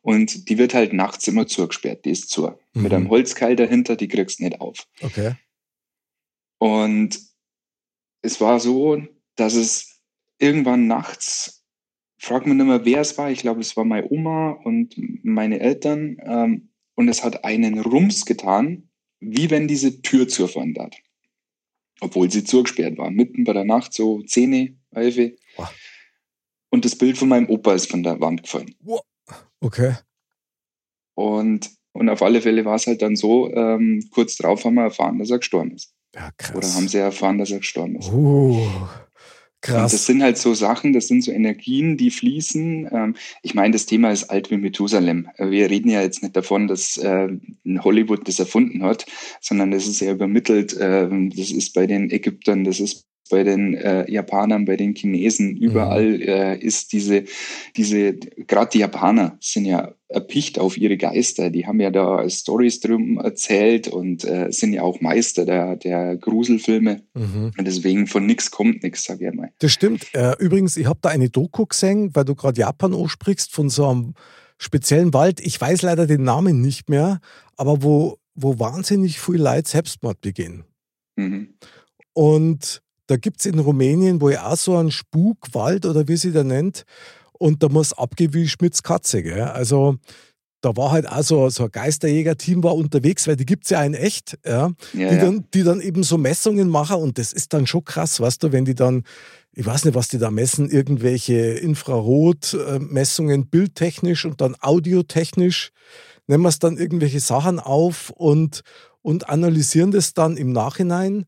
Und 0.03 0.49
die 0.49 0.59
wird 0.59 0.75
halt 0.75 0.93
nachts 0.93 1.29
immer 1.29 1.47
zugesperrt, 1.47 2.05
die 2.05 2.11
ist 2.11 2.31
zu. 2.31 2.51
Mhm. 2.73 2.83
Mit 2.83 2.93
einem 2.93 3.09
Holzkeil 3.11 3.57
dahinter, 3.57 3.97
die 3.97 4.09
kriegst 4.09 4.41
du 4.41 4.45
nicht 4.45 4.61
auf. 4.61 4.87
Okay. 5.01 5.33
Und 6.59 7.21
es 8.23 8.41
war 8.41 8.61
so, 8.61 9.03
dass 9.37 9.55
es 9.55 10.01
irgendwann 10.39 10.87
nachts, 10.87 11.65
fragt 12.19 12.47
man 12.47 12.57
nicht 12.57 12.67
mehr, 12.67 12.85
wer 12.85 13.01
es 13.01 13.19
war, 13.19 13.31
ich 13.31 13.41
glaube, 13.41 13.61
es 13.61 13.77
war 13.77 13.85
meine 13.85 14.11
Oma 14.11 14.51
und 14.51 14.95
meine 15.23 15.61
Eltern, 15.61 16.17
ähm, 16.25 16.71
und 16.95 17.09
es 17.09 17.25
hat 17.25 17.45
einen 17.45 17.81
Rums 17.81 18.25
getan, 18.25 18.89
wie 19.21 19.51
wenn 19.51 19.67
diese 19.69 20.01
Tür 20.01 20.29
zufallen 20.29 20.77
hat. 20.79 20.97
Obwohl 22.01 22.31
sie 22.31 22.45
zugesperrt 22.45 22.99
war, 22.99 23.11
mitten 23.11 23.45
bei 23.45 23.53
der 23.53 23.65
Nacht, 23.65 23.93
so 23.93 24.23
Zähne, 24.23 24.77
elf. 24.93 25.19
Und 26.71 26.85
das 26.85 26.97
Bild 26.97 27.19
von 27.19 27.29
meinem 27.29 27.49
Opa 27.49 27.75
ist 27.75 27.91
von 27.91 28.03
der 28.03 28.21
Wand 28.21 28.43
gefallen. 28.43 28.75
Okay. 29.61 29.97
Und 31.15 31.71
Und 31.97 32.09
auf 32.09 32.23
alle 32.23 32.43
Fälle 32.43 32.65
war 32.65 32.75
es 32.75 32.87
halt 32.89 33.03
dann 33.03 33.15
so, 33.15 33.49
ähm, 33.53 34.05
kurz 34.11 34.37
drauf 34.37 34.65
haben 34.65 34.75
wir 34.75 34.83
erfahren, 34.83 35.19
dass 35.21 35.31
er 35.31 35.39
gestorben 35.39 35.73
ist. 35.73 35.95
Ja, 36.15 36.31
krass. 36.37 36.57
Oder 36.57 36.75
haben 36.75 36.89
sie 36.89 36.99
erfahren, 36.99 37.39
dass 37.39 37.51
er 37.51 37.59
gestorben 37.59 37.97
ist. 37.97 38.11
Uh, 38.13 38.67
krass. 39.61 39.77
Und 39.77 39.93
das 39.93 40.07
sind 40.07 40.23
halt 40.23 40.39
so 40.39 40.55
Sachen, 40.55 40.93
das 40.93 41.09
sind 41.09 41.23
so 41.23 41.33
Energien, 41.33 41.97
die 41.97 42.11
fließen. 42.11 42.89
Ähm, 42.93 43.17
ich 43.43 43.55
meine, 43.55 43.73
das 43.73 43.87
Thema 43.87 44.13
ist 44.13 44.31
alt 44.31 44.51
wie 44.51 44.57
Methusalem. 44.57 45.29
Wir 45.39 45.71
reden 45.71 45.91
ja 45.91 46.03
jetzt 46.03 46.23
nicht 46.23 46.37
davon, 46.37 46.69
dass 46.69 46.97
äh, 46.99 47.29
Hollywood 47.81 48.29
das 48.29 48.39
erfunden 48.39 48.85
hat, 48.85 49.07
sondern 49.41 49.71
das 49.73 49.87
ist 49.87 50.01
ja 50.01 50.13
übermittelt. 50.13 50.75
Äh, 50.75 51.09
das 51.35 51.51
ist 51.51 51.73
bei 51.75 51.87
den 51.87 52.11
Ägyptern, 52.11 52.65
das 52.65 52.79
ist 52.79 53.07
bei 53.31 53.43
den 53.43 53.75
äh, 53.75 54.11
Japanern, 54.11 54.65
bei 54.65 54.77
den 54.77 54.95
Chinesen, 54.95 55.57
überall 55.57 56.19
mhm. 56.19 56.23
äh, 56.23 56.57
ist 56.59 56.93
diese, 56.93 57.25
diese, 57.77 58.15
gerade 58.15 58.71
die 58.73 58.79
Japaner 58.79 59.37
sind 59.41 59.65
ja 59.65 59.95
erpicht 60.09 60.59
auf 60.59 60.77
ihre 60.77 60.97
Geister. 60.97 61.51
Die 61.51 61.67
haben 61.67 61.81
ja 61.81 61.91
da 61.91 62.29
Stories 62.29 62.81
drum 62.81 63.19
erzählt 63.19 63.89
und 63.89 64.25
äh, 64.25 64.51
sind 64.51 64.73
ja 64.73 64.83
auch 64.83 65.01
Meister 65.01 65.45
der, 65.45 65.77
der 65.77 66.17
Gruselfilme. 66.17 67.03
Mhm. 67.15 67.53
Und 67.57 67.65
deswegen 67.67 68.07
von 68.07 68.25
nichts 68.27 68.51
kommt 68.51 68.83
nichts, 68.83 69.05
sage 69.05 69.29
ich 69.29 69.35
mal. 69.35 69.51
Das 69.59 69.73
stimmt. 69.73 70.07
Äh, 70.15 70.35
übrigens, 70.39 70.77
ich 70.77 70.87
habe 70.87 71.01
da 71.03 71.09
eine 71.09 71.31
Doku 71.31 71.67
gesehen, 71.67 72.15
weil 72.15 72.25
du 72.25 72.35
gerade 72.35 72.61
Japan 72.61 72.95
ansprichst, 72.95 73.53
von 73.53 73.69
so 73.69 73.89
einem 73.89 74.15
speziellen 74.59 75.13
Wald. 75.13 75.41
Ich 75.41 75.61
weiß 75.61 75.83
leider 75.83 76.07
den 76.07 76.23
Namen 76.23 76.61
nicht 76.61 76.89
mehr, 76.89 77.21
aber 77.57 77.83
wo, 77.83 78.19
wo 78.35 78.59
wahnsinnig 78.59 79.21
viel 79.21 79.37
Leid 79.37 79.67
Selbstmord 79.67 80.21
begehen. 80.21 80.65
Mhm. 81.17 81.55
Und 82.13 82.84
da 83.07 83.17
gibt 83.17 83.41
es 83.41 83.47
in 83.47 83.59
Rumänien 83.59 84.21
wo 84.21 84.31
ja 84.31 84.47
auch 84.47 84.57
so 84.57 84.77
einen 84.77 84.91
Spukwald 84.91 85.87
oder 85.87 86.09
wie 86.09 86.17
sie 86.17 86.33
da 86.33 86.45
nennt. 86.45 86.85
Und 87.33 87.63
da 87.63 87.69
muss 87.69 87.93
abgehen 87.93 88.33
wie 88.33 88.49
Schmitz 88.49 88.83
Katze. 88.83 89.23
Gell? 89.23 89.43
Also 89.43 89.99
da 90.65 90.75
war 90.77 90.93
halt 90.93 91.07
auch 91.07 91.23
so, 91.23 91.49
so 91.51 91.65
ein 91.65 91.71
Geisterjäger-Team 91.71 92.63
war 92.63 92.75
unterwegs, 92.75 93.29
weil 93.29 93.37
die 93.37 93.45
gibt 93.45 93.65
es 93.65 93.71
ja 93.71 93.85
in 93.85 93.93
echt, 93.93 94.39
ja, 94.47 94.71
ja, 94.95 95.11
die, 95.11 95.19
Dann, 95.19 95.45
die 95.53 95.63
dann 95.63 95.81
eben 95.81 96.03
so 96.03 96.17
Messungen 96.17 96.71
machen 96.71 96.97
und 96.97 97.19
das 97.19 97.35
ist 97.35 97.53
dann 97.53 97.67
schon 97.67 97.85
krass, 97.85 98.19
weißt 98.19 98.43
du, 98.43 98.53
wenn 98.53 98.65
die 98.65 98.75
dann, 98.75 99.03
ich 99.53 99.67
weiß 99.67 99.85
nicht, 99.85 99.95
was 99.95 100.09
die 100.09 100.17
da 100.17 100.31
messen, 100.31 100.71
irgendwelche 100.71 101.35
Infrarot-Messungen, 101.35 103.49
bildtechnisch 103.49 104.25
und 104.25 104.41
dann 104.41 104.57
audiotechnisch, 104.59 105.71
nehmen 106.29 106.45
wir 106.45 106.49
es 106.49 106.61
dann 106.61 106.79
irgendwelche 106.79 107.21
Sachen 107.21 107.61
auf 107.61 108.09
und, 108.09 108.63
und 109.03 109.29
analysieren 109.29 109.91
das 109.91 110.15
dann 110.15 110.39
im 110.39 110.53
Nachhinein 110.53 111.27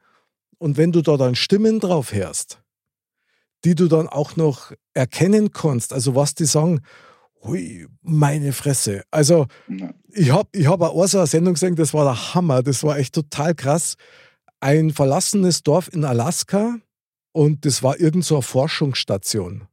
und 0.59 0.77
wenn 0.77 0.93
du 0.93 1.03
da 1.03 1.17
dann 1.17 1.35
Stimmen 1.35 1.81
drauf 1.81 2.13
hörst, 2.13 2.63
die 3.65 3.75
du 3.75 3.89
dann 3.89 4.09
auch 4.09 4.37
noch 4.37 4.73
erkennen 4.95 5.51
kannst, 5.51 5.93
also 5.93 6.15
was 6.15 6.35
die 6.35 6.45
sagen, 6.45 6.81
hui, 7.43 7.87
meine 8.03 8.53
Fresse. 8.53 9.03
Also 9.11 9.47
ich 10.13 10.31
habe 10.31 10.49
ich 10.53 10.67
hab 10.67 10.81
auch 10.83 11.07
so 11.07 11.19
eine 11.19 11.27
Sendung 11.27 11.55
gesehen, 11.55 11.77
das 11.77 11.95
war 11.95 12.05
der 12.05 12.35
Hammer, 12.35 12.63
das 12.63 12.83
war 12.83 12.99
echt 12.99 13.15
total 13.15 13.55
krass. 13.55 13.97
Ein 14.61 14.91
verlassenes 14.91 15.63
Dorf 15.63 15.93
in 15.93 16.05
Alaska 16.05 16.77
und 17.33 17.65
das 17.65 17.83
war 17.83 18.01
irgend 18.01 18.25
so 18.25 18.37
eine 18.37 18.43
Forschungsstation. 18.43 19.69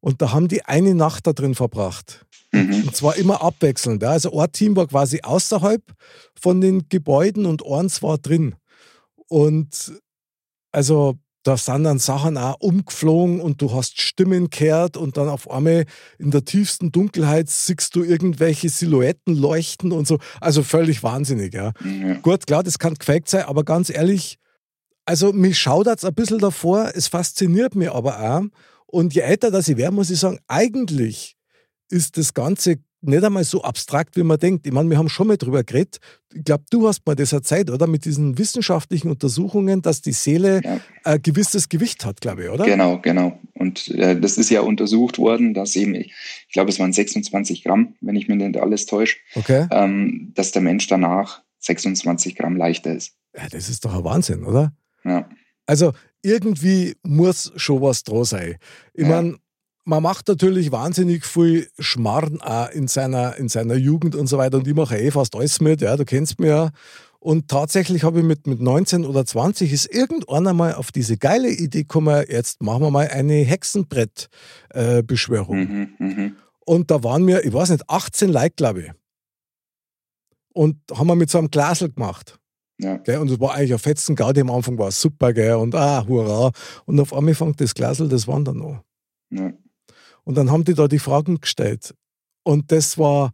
Und 0.00 0.22
da 0.22 0.32
haben 0.32 0.48
die 0.48 0.64
eine 0.64 0.94
Nacht 0.94 1.26
da 1.26 1.32
drin 1.32 1.54
verbracht. 1.54 2.26
Mhm. 2.52 2.84
Und 2.86 2.96
zwar 2.96 3.16
immer 3.16 3.42
abwechselnd. 3.42 4.04
Also 4.04 4.38
ein 4.38 4.52
Team 4.52 4.76
war 4.76 4.86
quasi 4.86 5.20
außerhalb 5.22 5.82
von 6.40 6.60
den 6.60 6.88
Gebäuden 6.88 7.46
und 7.46 7.66
eins 7.66 8.02
war 8.02 8.18
drin. 8.18 8.54
Und 9.28 9.92
also 10.72 11.18
da 11.44 11.56
sind 11.56 11.84
dann 11.84 11.98
Sachen 11.98 12.36
auch 12.36 12.60
umgeflogen 12.60 13.40
und 13.40 13.62
du 13.62 13.72
hast 13.72 14.00
Stimmen 14.00 14.50
gehört 14.50 14.96
und 14.96 15.16
dann 15.16 15.28
auf 15.28 15.50
einmal 15.50 15.86
in 16.18 16.30
der 16.30 16.44
tiefsten 16.44 16.92
Dunkelheit 16.92 17.48
siehst 17.48 17.94
du 17.96 18.02
irgendwelche 18.02 18.68
Silhouetten 18.68 19.34
leuchten 19.34 19.92
und 19.92 20.06
so. 20.06 20.18
Also 20.40 20.62
völlig 20.62 21.02
wahnsinnig, 21.02 21.54
ja. 21.54 21.72
ja. 21.84 22.14
Gut, 22.14 22.46
klar, 22.46 22.62
das 22.62 22.78
kann 22.78 22.94
gefaked 22.94 23.28
sein, 23.28 23.44
aber 23.44 23.64
ganz 23.64 23.88
ehrlich, 23.88 24.38
also 25.06 25.32
mich 25.32 25.58
schaudert 25.58 25.98
es 25.98 26.04
ein 26.04 26.14
bisschen 26.14 26.38
davor, 26.38 26.90
es 26.94 27.08
fasziniert 27.08 27.74
mich 27.74 27.90
aber 27.90 28.20
auch. 28.20 28.42
Und 28.86 29.14
je 29.14 29.22
älter 29.22 29.50
das 29.50 29.68
ich 29.68 29.76
werde, 29.76 29.94
muss 29.94 30.10
ich 30.10 30.20
sagen, 30.20 30.38
eigentlich 30.48 31.36
ist 31.90 32.18
das 32.18 32.34
Ganze 32.34 32.76
nicht 33.00 33.22
einmal 33.22 33.44
so 33.44 33.62
abstrakt, 33.62 34.16
wie 34.16 34.22
man 34.22 34.38
denkt. 34.38 34.66
Ich 34.66 34.72
meine, 34.72 34.90
wir 34.90 34.98
haben 34.98 35.08
schon 35.08 35.28
mal 35.28 35.36
drüber 35.36 35.62
geredet. 35.62 35.98
Ich 36.34 36.44
glaube, 36.44 36.64
du 36.70 36.88
hast 36.88 37.06
mal 37.06 37.14
das 37.14 37.32
erzählt, 37.32 37.70
oder? 37.70 37.86
Mit 37.86 38.04
diesen 38.04 38.38
wissenschaftlichen 38.38 39.10
Untersuchungen, 39.10 39.82
dass 39.82 40.02
die 40.02 40.12
Seele 40.12 40.60
ja. 40.64 40.80
ein 41.04 41.22
gewisses 41.22 41.68
Gewicht 41.68 42.04
hat, 42.04 42.20
glaube 42.20 42.44
ich, 42.44 42.50
oder? 42.50 42.64
Genau, 42.64 42.98
genau. 43.00 43.38
Und 43.54 43.88
äh, 43.88 44.18
das 44.18 44.36
ist 44.36 44.50
ja 44.50 44.62
untersucht 44.62 45.18
worden, 45.18 45.54
dass 45.54 45.76
eben, 45.76 45.94
ich, 45.94 46.12
ich 46.48 46.52
glaube, 46.52 46.70
es 46.70 46.78
waren 46.78 46.92
26 46.92 47.64
Gramm, 47.64 47.94
wenn 48.00 48.16
ich 48.16 48.28
mich 48.28 48.38
nicht 48.38 48.56
alles 48.56 48.86
täusche, 48.86 49.16
okay. 49.34 49.68
ähm, 49.70 50.32
dass 50.34 50.52
der 50.52 50.62
Mensch 50.62 50.86
danach 50.88 51.42
26 51.60 52.36
Gramm 52.36 52.56
leichter 52.56 52.94
ist. 52.94 53.14
Ja, 53.36 53.48
das 53.48 53.68
ist 53.68 53.84
doch 53.84 53.94
ein 53.94 54.04
Wahnsinn, 54.04 54.44
oder? 54.44 54.72
Ja. 55.04 55.28
Also 55.66 55.92
irgendwie 56.22 56.96
muss 57.02 57.52
schon 57.56 57.82
was 57.82 58.02
dran 58.02 58.24
sein. 58.24 58.56
Ich 58.94 59.02
ja. 59.02 59.08
meine, 59.08 59.36
man 59.88 60.02
macht 60.02 60.28
natürlich 60.28 60.70
wahnsinnig 60.70 61.24
viel 61.24 61.66
Schmarrn 61.78 62.42
auch 62.42 62.68
in 62.70 62.88
seiner, 62.88 63.36
in 63.36 63.48
seiner 63.48 63.76
Jugend 63.76 64.14
und 64.14 64.26
so 64.26 64.36
weiter. 64.36 64.58
Und 64.58 64.68
ich 64.68 64.74
mache 64.74 64.98
eh 64.98 65.10
fast 65.10 65.34
alles 65.34 65.62
mit, 65.62 65.80
ja, 65.80 65.96
du 65.96 66.04
kennst 66.04 66.38
mich 66.38 66.50
ja. 66.50 66.68
Und 67.20 67.48
tatsächlich 67.48 68.04
habe 68.04 68.18
ich 68.18 68.24
mit, 68.24 68.46
mit 68.46 68.60
19 68.60 69.06
oder 69.06 69.24
20 69.24 69.72
ist 69.72 69.86
irgendwann 69.86 70.46
einmal 70.46 70.74
auf 70.74 70.92
diese 70.92 71.16
geile 71.16 71.48
Idee 71.48 71.84
gekommen, 71.84 72.22
jetzt 72.28 72.62
machen 72.62 72.82
wir 72.82 72.90
mal 72.90 73.08
eine 73.08 73.36
Hexenbrett-Beschwörung. 73.44 75.56
Äh, 75.56 75.64
mhm, 75.64 75.94
mh. 75.98 76.32
Und 76.66 76.90
da 76.90 77.02
waren 77.02 77.26
wir, 77.26 77.46
ich 77.46 77.54
weiß 77.54 77.70
nicht, 77.70 77.88
18 77.88 78.28
Like, 78.28 78.56
glaube 78.56 78.82
ich. 78.82 78.90
Und 80.52 80.76
haben 80.92 81.06
wir 81.06 81.16
mit 81.16 81.30
so 81.30 81.38
einem 81.38 81.50
Glasel 81.50 81.90
gemacht. 81.90 82.38
Ja. 82.78 82.98
Gell? 82.98 83.16
Und 83.18 83.30
es 83.30 83.40
war 83.40 83.54
eigentlich 83.54 83.72
ein 83.72 83.78
fetzen 83.78 84.16
Gaudi 84.16 84.42
am 84.42 84.50
Anfang, 84.50 84.78
war 84.78 84.92
super, 84.92 85.32
gell? 85.32 85.54
und 85.54 85.74
ah, 85.74 86.06
hurra. 86.06 86.52
Und 86.84 87.00
auf 87.00 87.14
einmal 87.14 87.32
fängt 87.34 87.62
das 87.62 87.72
Glasel 87.74 88.10
das 88.10 88.28
Wandern 88.28 88.60
an. 88.60 88.82
Ja. 89.30 89.54
Und 90.28 90.34
dann 90.34 90.50
haben 90.50 90.64
die 90.64 90.74
da 90.74 90.88
die 90.88 90.98
Fragen 90.98 91.40
gestellt. 91.40 91.94
Und 92.44 92.70
das 92.70 92.98
war, 92.98 93.32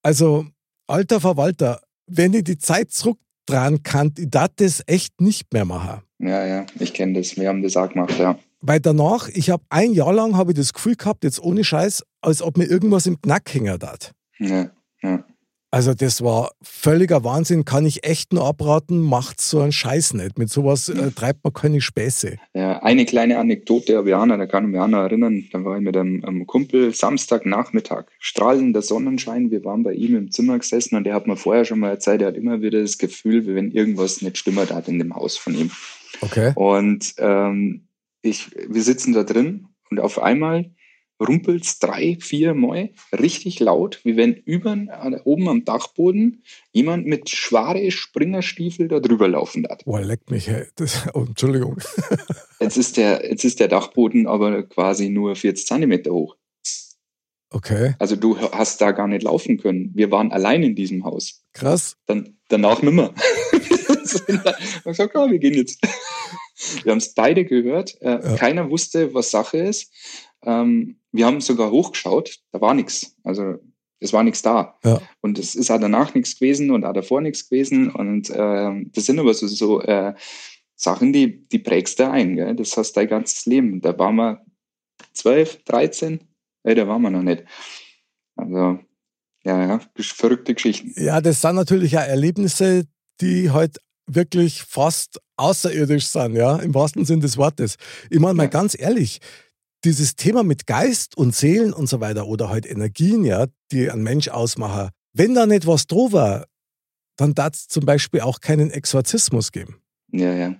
also, 0.00 0.46
alter 0.86 1.20
Verwalter, 1.20 1.80
wenn 2.06 2.32
ich 2.34 2.44
die 2.44 2.56
Zeit 2.56 2.92
zurückdrehen 2.92 3.82
kann, 3.82 4.14
ich 4.16 4.30
darf 4.30 4.50
das 4.54 4.84
echt 4.86 5.20
nicht 5.20 5.52
mehr 5.52 5.64
machen. 5.64 6.02
Ja, 6.20 6.46
ja, 6.46 6.66
ich 6.78 6.94
kenne 6.94 7.14
das. 7.14 7.36
Wir 7.36 7.48
haben 7.48 7.64
das 7.64 7.76
auch 7.76 7.88
gemacht, 7.88 8.16
ja. 8.16 8.38
Weil 8.60 8.78
danach, 8.78 9.28
ich 9.28 9.50
habe 9.50 9.64
ein 9.70 9.92
Jahr 9.92 10.12
lang 10.12 10.36
habe 10.36 10.52
ich 10.52 10.56
das 10.56 10.72
Gefühl 10.72 10.94
gehabt, 10.94 11.24
jetzt 11.24 11.42
ohne 11.42 11.64
Scheiß, 11.64 12.04
als 12.20 12.42
ob 12.42 12.58
mir 12.58 12.66
irgendwas 12.66 13.06
im 13.06 13.20
Knack 13.20 13.52
hängen 13.52 13.72
hat. 13.82 14.12
Ja, 14.38 14.70
ja. 15.02 15.24
Also 15.74 15.92
das 15.92 16.22
war 16.22 16.52
völliger 16.62 17.24
Wahnsinn, 17.24 17.64
kann 17.64 17.84
ich 17.84 18.06
echt 18.06 18.32
nur 18.32 18.46
abraten, 18.46 19.00
macht 19.00 19.40
so 19.40 19.58
einen 19.58 19.72
Scheiß 19.72 20.14
nicht. 20.14 20.38
Mit 20.38 20.48
sowas 20.48 20.88
äh, 20.88 21.10
treibt 21.10 21.42
man 21.42 21.52
keine 21.52 21.80
Späße. 21.80 22.36
Ja, 22.54 22.80
eine 22.84 23.04
kleine 23.04 23.40
Anekdote 23.40 23.96
habe 23.96 24.10
ich 24.10 24.14
auch 24.14 24.24
noch, 24.24 24.38
da 24.38 24.46
kann 24.46 24.66
ich 24.66 24.70
mich 24.70 24.80
auch 24.80 24.86
noch 24.86 25.00
erinnern. 25.00 25.48
Da 25.50 25.64
war 25.64 25.76
ich 25.76 25.82
mit 25.82 25.96
einem, 25.96 26.24
einem 26.24 26.46
Kumpel 26.46 26.94
Samstagnachmittag, 26.94 28.04
strahlender 28.20 28.82
Sonnenschein, 28.82 29.50
wir 29.50 29.64
waren 29.64 29.82
bei 29.82 29.94
ihm 29.94 30.14
im 30.14 30.30
Zimmer 30.30 30.60
gesessen 30.60 30.94
und 30.94 31.08
er 31.08 31.14
hat 31.14 31.26
mir 31.26 31.36
vorher 31.36 31.64
schon 31.64 31.80
mal 31.80 31.90
erzählt, 31.90 32.22
er 32.22 32.28
hat 32.28 32.36
immer 32.36 32.62
wieder 32.62 32.80
das 32.80 32.96
Gefühl, 32.96 33.44
wie 33.44 33.56
wenn 33.56 33.72
irgendwas 33.72 34.22
nicht 34.22 34.38
stimmt 34.38 34.72
hat 34.72 34.86
in 34.86 35.00
dem 35.00 35.16
Haus 35.16 35.36
von 35.36 35.56
ihm. 35.56 35.72
Okay. 36.20 36.52
Und 36.54 37.14
ähm, 37.18 37.88
ich, 38.22 38.48
wir 38.68 38.82
sitzen 38.82 39.12
da 39.12 39.24
drin 39.24 39.66
und 39.90 39.98
auf 39.98 40.22
einmal 40.22 40.70
rumpelt's 41.20 41.78
drei, 41.78 42.16
vier 42.20 42.54
Mal 42.54 42.90
richtig 43.12 43.60
laut, 43.60 44.00
wie 44.04 44.16
wenn 44.16 44.34
über, 44.34 44.76
oben 45.24 45.48
am 45.48 45.64
Dachboden 45.64 46.42
jemand 46.72 47.06
mit 47.06 47.30
schwere 47.30 47.90
Springerstiefel 47.90 48.88
da 48.88 49.00
drüber 49.00 49.28
laufen 49.28 49.66
hat. 49.68 49.84
Boah, 49.84 50.00
leckt 50.00 50.30
mich, 50.30 50.48
hey. 50.48 50.66
Das, 50.76 51.06
oh, 51.14 51.24
Entschuldigung. 51.26 51.78
jetzt, 52.60 52.76
ist 52.76 52.96
der, 52.96 53.28
jetzt 53.28 53.44
ist 53.44 53.60
der 53.60 53.68
Dachboden 53.68 54.26
aber 54.26 54.62
quasi 54.64 55.08
nur 55.08 55.36
40 55.36 55.66
Zentimeter 55.66 56.12
hoch. 56.12 56.36
Okay. 57.50 57.94
Also 58.00 58.16
du 58.16 58.36
hast 58.36 58.80
da 58.80 58.90
gar 58.90 59.06
nicht 59.06 59.22
laufen 59.22 59.58
können. 59.58 59.92
Wir 59.94 60.10
waren 60.10 60.32
allein 60.32 60.64
in 60.64 60.74
diesem 60.74 61.04
Haus. 61.04 61.44
Krass. 61.52 61.96
Dann, 62.06 62.36
danach 62.48 62.82
nimmer. 62.82 63.14
wir 63.52 64.38
haben 64.44 64.82
gesagt, 64.84 65.14
oh, 65.14 65.30
wir 65.30 65.38
gehen 65.38 65.54
jetzt. 65.54 65.80
Wir 66.82 66.90
haben 66.90 66.98
es 66.98 67.14
beide 67.14 67.44
gehört. 67.44 67.96
Äh, 68.00 68.10
ja. 68.10 68.36
Keiner 68.36 68.70
wusste, 68.70 69.14
was 69.14 69.30
Sache 69.30 69.58
ist. 69.58 69.92
Ähm, 70.46 70.96
wir 71.12 71.26
haben 71.26 71.40
sogar 71.40 71.70
hochgeschaut, 71.70 72.40
da 72.52 72.60
war 72.60 72.74
nichts. 72.74 73.16
Also 73.22 73.58
es 74.00 74.12
war 74.12 74.22
nichts 74.22 74.42
da. 74.42 74.78
Ja. 74.84 75.00
Und 75.20 75.38
es 75.38 75.54
ist 75.54 75.70
auch 75.70 75.80
danach 75.80 76.14
nichts 76.14 76.38
gewesen 76.38 76.70
und 76.70 76.84
auch 76.84 76.92
davor 76.92 77.20
nichts 77.20 77.48
gewesen. 77.48 77.90
Und 77.90 78.30
äh, 78.30 78.84
das 78.92 79.06
sind 79.06 79.18
aber 79.18 79.32
so, 79.34 79.46
so 79.46 79.80
äh, 79.80 80.14
Sachen, 80.76 81.12
die, 81.12 81.48
die 81.48 81.58
prägst 81.58 81.98
du 81.98 82.10
ein. 82.10 82.36
Gell? 82.36 82.54
Das 82.54 82.76
hast 82.76 82.92
dein 82.92 83.08
ganzes 83.08 83.46
Leben. 83.46 83.80
Da 83.80 83.98
waren 83.98 84.16
wir 84.16 84.44
12, 85.14 85.64
13, 85.64 86.20
äh, 86.64 86.74
da 86.74 86.86
waren 86.86 87.02
wir 87.02 87.10
noch 87.10 87.22
nicht. 87.22 87.44
Also, 88.36 88.78
ja, 89.44 89.66
ja, 89.66 89.80
verrückte 89.98 90.54
Geschichten. 90.54 90.92
Ja, 90.96 91.20
das 91.20 91.40
sind 91.40 91.54
natürlich 91.54 91.96
auch 91.96 92.02
Erlebnisse, 92.02 92.84
die 93.20 93.50
halt 93.50 93.78
wirklich 94.06 94.62
fast 94.62 95.20
außerirdisch 95.36 96.06
sind, 96.06 96.34
ja, 96.34 96.56
im 96.56 96.74
wahrsten 96.74 97.04
Sinne 97.04 97.22
des 97.22 97.36
Wortes. 97.36 97.76
Ich 98.10 98.18
meine 98.18 98.34
mal 98.34 98.44
ja. 98.44 98.50
ganz 98.50 98.78
ehrlich, 98.78 99.20
dieses 99.84 100.16
Thema 100.16 100.42
mit 100.42 100.66
Geist 100.66 101.16
und 101.16 101.34
Seelen 101.34 101.72
und 101.72 101.88
so 101.88 102.00
weiter 102.00 102.26
oder 102.26 102.48
halt 102.48 102.66
Energien, 102.66 103.24
ja, 103.24 103.46
die 103.70 103.90
ein 103.90 104.02
Mensch 104.02 104.28
ausmachen, 104.28 104.90
Wenn 105.12 105.34
da 105.34 105.46
nicht 105.46 105.66
was 105.66 105.86
drauf 105.86 106.12
war, 106.12 106.46
dann 107.16 107.34
darf 107.34 107.54
es 107.54 107.68
zum 107.68 107.84
Beispiel 107.84 108.20
auch 108.20 108.40
keinen 108.40 108.70
Exorzismus 108.70 109.52
geben. 109.52 109.80
Ja, 110.10 110.32
ja. 110.34 110.56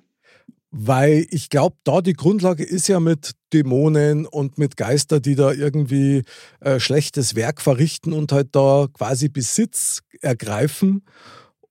Weil 0.71 1.27
ich 1.31 1.51
glaube, 1.51 1.77
da 1.85 2.01
die 2.01 2.15
Grundlage 2.15 2.65
ist 2.65 2.89
ja 2.89 2.99
mit 2.99 3.33
Dämonen 3.53 4.27
und 4.27 4.59
mit 4.59 4.77
Geister, 4.77 5.21
die 5.21 5.37
da 5.37 5.53
irgendwie 5.53 6.23
äh, 6.61 6.81
schlechtes 6.81 7.37
Werk 7.37 7.61
verrichten 7.61 8.13
und 8.13 8.33
halt 8.33 8.49
da 8.53 8.89
quasi 8.93 9.29
Besitz 9.29 10.01
ergreifen. 10.21 11.05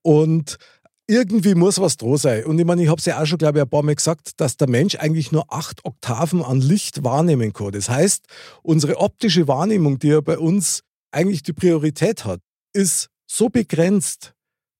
Und 0.02 0.56
irgendwie 1.06 1.54
muss 1.54 1.78
was 1.78 1.96
dran 1.96 2.16
sein. 2.16 2.44
Und 2.44 2.58
ich 2.58 2.64
meine, 2.64 2.82
ich 2.82 2.88
habe 2.88 2.98
es 2.98 3.04
ja 3.04 3.20
auch 3.20 3.26
schon, 3.26 3.38
glaube 3.38 3.58
ich, 3.58 3.62
ein 3.62 3.68
paar 3.68 3.82
Mal 3.82 3.94
gesagt, 3.94 4.40
dass 4.40 4.56
der 4.56 4.68
Mensch 4.68 4.96
eigentlich 4.96 5.32
nur 5.32 5.52
acht 5.52 5.84
Oktaven 5.84 6.42
an 6.42 6.60
Licht 6.60 7.04
wahrnehmen 7.04 7.52
kann. 7.52 7.72
Das 7.72 7.88
heißt, 7.88 8.26
unsere 8.62 8.98
optische 8.98 9.46
Wahrnehmung, 9.46 9.98
die 9.98 10.08
ja 10.08 10.20
bei 10.20 10.38
uns 10.38 10.80
eigentlich 11.10 11.42
die 11.42 11.52
Priorität 11.52 12.24
hat, 12.24 12.40
ist 12.72 13.08
so 13.26 13.48
begrenzt, 13.48 14.32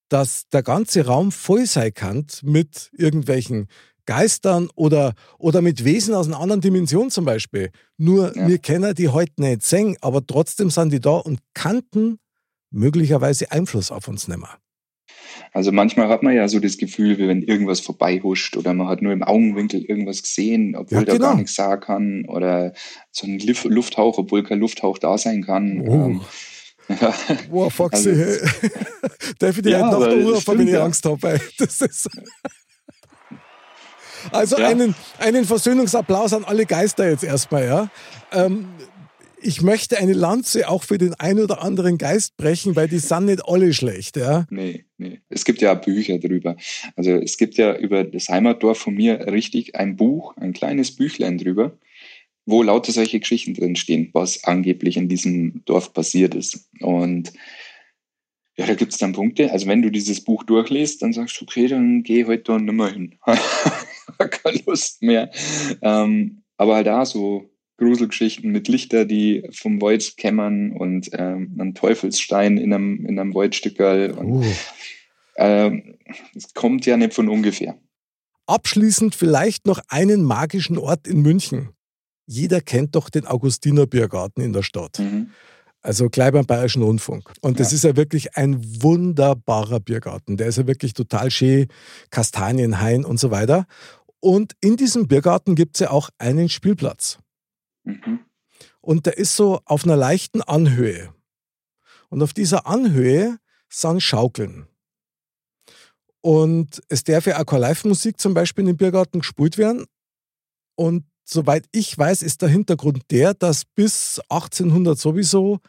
dass 0.09 0.49
der 0.53 0.63
ganze 0.63 1.07
Raum 1.07 1.33
voll 1.33 1.67
sein 1.67 1.93
kann 1.93 2.27
mit 2.43 2.91
irgendwelchen 2.97 3.69
Geistern 4.07 4.69
oder, 4.75 5.15
oder 5.39 5.63
mit 5.63 5.85
Wesen 5.85 6.15
aus 6.15 6.27
einer 6.27 6.41
anderen 6.41 6.61
Dimension 6.61 7.11
zum 7.11 7.25
Beispiel. 7.25 7.71
Nur 7.97 8.37
ja. 8.37 8.47
wir 8.47 8.59
kennen 8.59 8.95
die 8.95 9.09
heute 9.09 9.41
nicht 9.41 9.63
sehen, 9.63 9.97
aber 10.01 10.27
trotzdem 10.27 10.71
sind 10.71 10.93
die 10.93 11.01
da 11.01 11.17
und 11.17 11.41
kannten 11.55 12.19
möglicherweise 12.71 13.51
Einfluss 13.51 13.91
auf 13.91 14.09
uns 14.09 14.29
nehmen. 14.29 14.49
Also 15.53 15.73
manchmal 15.73 16.09
hat 16.09 16.23
man 16.23 16.35
ja 16.35 16.49
so 16.49 16.61
das 16.61 16.79
Gefühl, 16.79 17.19
wie 17.19 17.29
wenn 17.29 17.43
irgendwas 17.43 17.81
vorbeihuscht 17.81 18.57
oder 18.57 18.75
man 18.75 18.89
hat 18.89 19.03
nur 19.03 19.13
im 19.13 19.23
Augenwinkel 19.23 19.85
irgendwas 19.85 20.23
gesehen, 20.23 20.75
obwohl 20.77 20.99
ja, 20.99 21.05
genau. 21.05 21.19
da 21.19 21.25
gar 21.27 21.37
nichts 21.37 21.55
sagen 21.55 21.81
kann 21.81 22.25
oder 22.27 22.73
so 23.11 23.27
ein 23.27 23.39
Lufthauch, 23.39 24.19
obwohl 24.19 24.43
kein 24.43 24.61
Lufthauch 24.61 24.99
da 24.99 25.19
sein 25.19 25.45
kann. 25.45 25.87
Oh. 25.87 25.93
Ähm, 25.93 26.21
ja. 27.01 27.15
Boah, 27.51 27.71
Foxy, 27.71 28.11
also. 28.11 28.47
Darf 29.39 29.57
ich 29.57 29.63
dir 29.63 29.71
ja, 29.71 29.91
nach 29.91 30.07
der 30.07 30.19
Uhr 30.19 30.37
wenn 30.47 30.69
ich 30.69 30.79
Angst 30.79 31.05
habe? 31.05 31.41
Das 31.59 31.81
ist 31.81 32.09
also 34.33 34.59
ja. 34.59 34.69
einen, 34.69 34.95
einen 35.19 35.45
Versöhnungsapplaus 35.45 36.33
an 36.33 36.45
alle 36.45 36.67
Geister 36.67 37.09
jetzt 37.09 37.25
erstmal, 37.25 37.67
ja. 37.67 37.89
Ähm, 38.33 38.69
ich 39.45 39.63
möchte 39.63 39.99
eine 39.99 40.15
Lanze 40.15 40.69
auch 40.69 40.83
für 40.83 40.99
den 40.99 41.15
einen 41.15 41.41
oder 41.41 41.63
anderen 41.63 41.99
Geist 41.99 42.37
brechen, 42.37 42.75
weil 42.77 42.89
die 42.89 42.99
sind 42.99 43.27
nicht 43.27 43.47
alle 43.47 43.73
schlecht, 43.73 44.17
ja. 44.17 44.47
Nee, 44.51 44.87
nee. 44.97 45.21
Es 45.29 45.45
gibt 45.45 45.61
ja 45.61 45.75
Bücher 45.75 46.19
drüber. 46.19 46.57
Also 46.97 47.13
es 47.13 47.37
gibt 47.37 47.57
ja 47.57 47.77
über 47.77 48.05
das 48.05 48.29
Heimatdorf 48.29 48.79
von 48.79 48.95
mir 48.95 49.27
richtig 49.27 49.77
ein 49.77 49.97
Buch, 49.97 50.37
ein 50.37 50.55
kleines 50.55 50.97
Büchlein 50.97 51.39
drüber, 51.39 51.79
wo 52.47 52.63
lauter 52.63 52.93
solche 52.93 53.21
Geschichten 53.21 53.55
drinstehen, 53.55 54.11
was 54.13 54.45
angeblich 54.45 54.97
in 54.97 55.09
diesem 55.09 55.63
Dorf 55.67 55.93
passiert 55.93 56.35
ist. 56.35 56.69
Und 56.81 57.33
ja, 58.57 58.67
da 58.67 58.75
gibt 58.75 58.93
es 58.93 58.99
dann 58.99 59.13
Punkte. 59.13 59.53
Also 59.53 59.67
wenn 59.67 59.83
du 59.83 59.91
dieses 59.91 60.23
Buch 60.23 60.45
durchliest, 60.45 61.03
dann 61.03 61.13
sagst 61.13 61.41
du, 61.41 61.45
okay, 61.45 61.69
dann 61.69 62.03
geh 62.03 62.25
heute 62.25 62.45
da 62.45 62.59
nimmer 62.59 62.91
hin. 62.91 63.17
Keine 64.19 64.63
Lust 64.67 65.03
mehr. 65.03 65.31
Ähm, 65.83 66.43
aber 66.57 66.77
halt 66.77 66.87
da 66.87 67.05
so 67.05 67.51
Gruselgeschichten 67.77 68.51
mit 68.51 68.69
Lichter, 68.69 69.05
die 69.05 69.49
vom 69.53 69.81
Wald 69.81 70.17
kämmern 70.17 70.73
und 70.73 71.11
ähm, 71.13 71.57
ein 71.59 71.75
Teufelsstein 71.75 72.57
in 72.57 72.73
einem, 72.73 73.05
in 73.07 73.19
einem 73.19 73.35
Waldstückerl. 73.35 74.13
Und, 74.13 74.27
uh. 74.27 74.45
ähm, 75.37 75.97
es 76.35 76.55
kommt 76.55 76.87
ja 76.87 76.97
nicht 76.97 77.15
von 77.15 77.29
ungefähr. 77.29 77.77
Abschließend 78.47 79.15
vielleicht 79.15 79.67
noch 79.67 79.81
einen 79.89 80.23
magischen 80.23 80.79
Ort 80.79 81.09
in 81.09 81.23
München. 81.23 81.71
Jeder 82.27 82.61
kennt 82.61 82.95
doch 82.95 83.11
den 83.11 83.27
Augustiner 83.27 83.87
Biergarten 83.87 84.41
in 84.43 84.53
der 84.53 84.63
Stadt. 84.63 84.99
Mhm. 84.99 85.31
Also 85.83 86.09
gleich 86.09 86.33
beim 86.33 86.47
Bayerischen 86.47 86.83
Rundfunk. 86.83 87.31
Und 87.43 87.61
das 87.61 87.73
ja. 87.73 87.77
ist 87.77 87.85
ja 87.85 87.97
wirklich 87.97 88.37
ein 88.37 88.83
wunderbarer 88.83 89.81
Biergarten. 89.81 90.39
Der 90.39 90.47
ist 90.47 90.57
ja 90.57 90.67
wirklich 90.67 90.95
total 90.95 91.31
schön, 91.31 91.67
Kastanienhain 92.11 93.05
und 93.05 93.19
so 93.19 93.31
weiter. 93.31 93.67
Und 94.21 94.53
in 94.63 94.77
diesem 94.77 95.09
Biergarten 95.09 95.55
gibt 95.55 95.77
es 95.77 95.81
ja 95.81 95.91
auch 95.91 96.09
einen 96.17 96.49
Spielplatz. 96.49 97.19
Mhm. 97.85 98.21
Und 98.81 99.07
der 99.07 99.19
ist 99.19 99.37
so 99.37 99.61
auf 99.65 99.85
einer 99.85 99.97
leichten 99.97 100.43
Anhöhe. 100.43 101.15
Und 102.09 102.23
auf 102.23 102.33
dieser 102.33 102.67
Anhöhe 102.67 103.39
sind 103.69 104.03
Schaukeln. 104.03 104.67
Und 106.21 106.83
es 106.89 107.05
darf 107.05 107.27
ja 107.27 107.39
auch 107.39 107.47
keine 107.47 107.63
Live-Musik 107.63 108.19
zum 108.19 108.35
Beispiel 108.35 108.63
in 108.63 108.69
dem 108.69 108.77
Biergarten 108.77 109.21
gespielt 109.21 109.59
werden. 109.59 109.87
Und 110.75 111.05
soweit 111.25 111.67
ich 111.73 111.97
weiß, 111.97 112.23
ist 112.23 112.43
der 112.43 112.49
Hintergrund 112.49 113.03
der, 113.11 113.35
dass 113.35 113.65
bis 113.65 114.21
1800 114.29 114.99
sowieso 114.99 115.61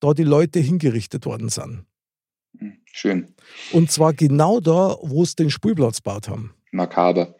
da 0.00 0.12
die 0.12 0.24
Leute 0.24 0.60
hingerichtet 0.60 1.26
worden 1.26 1.48
sind. 1.48 1.86
Hm, 2.58 2.78
schön. 2.84 3.34
Und 3.72 3.90
zwar 3.90 4.12
genau 4.12 4.60
da, 4.60 4.96
wo 5.02 5.22
es 5.22 5.34
den 5.34 5.50
Spielplatz 5.50 5.96
gebaut 5.98 6.28
haben. 6.28 6.54
Makaber. 6.70 7.34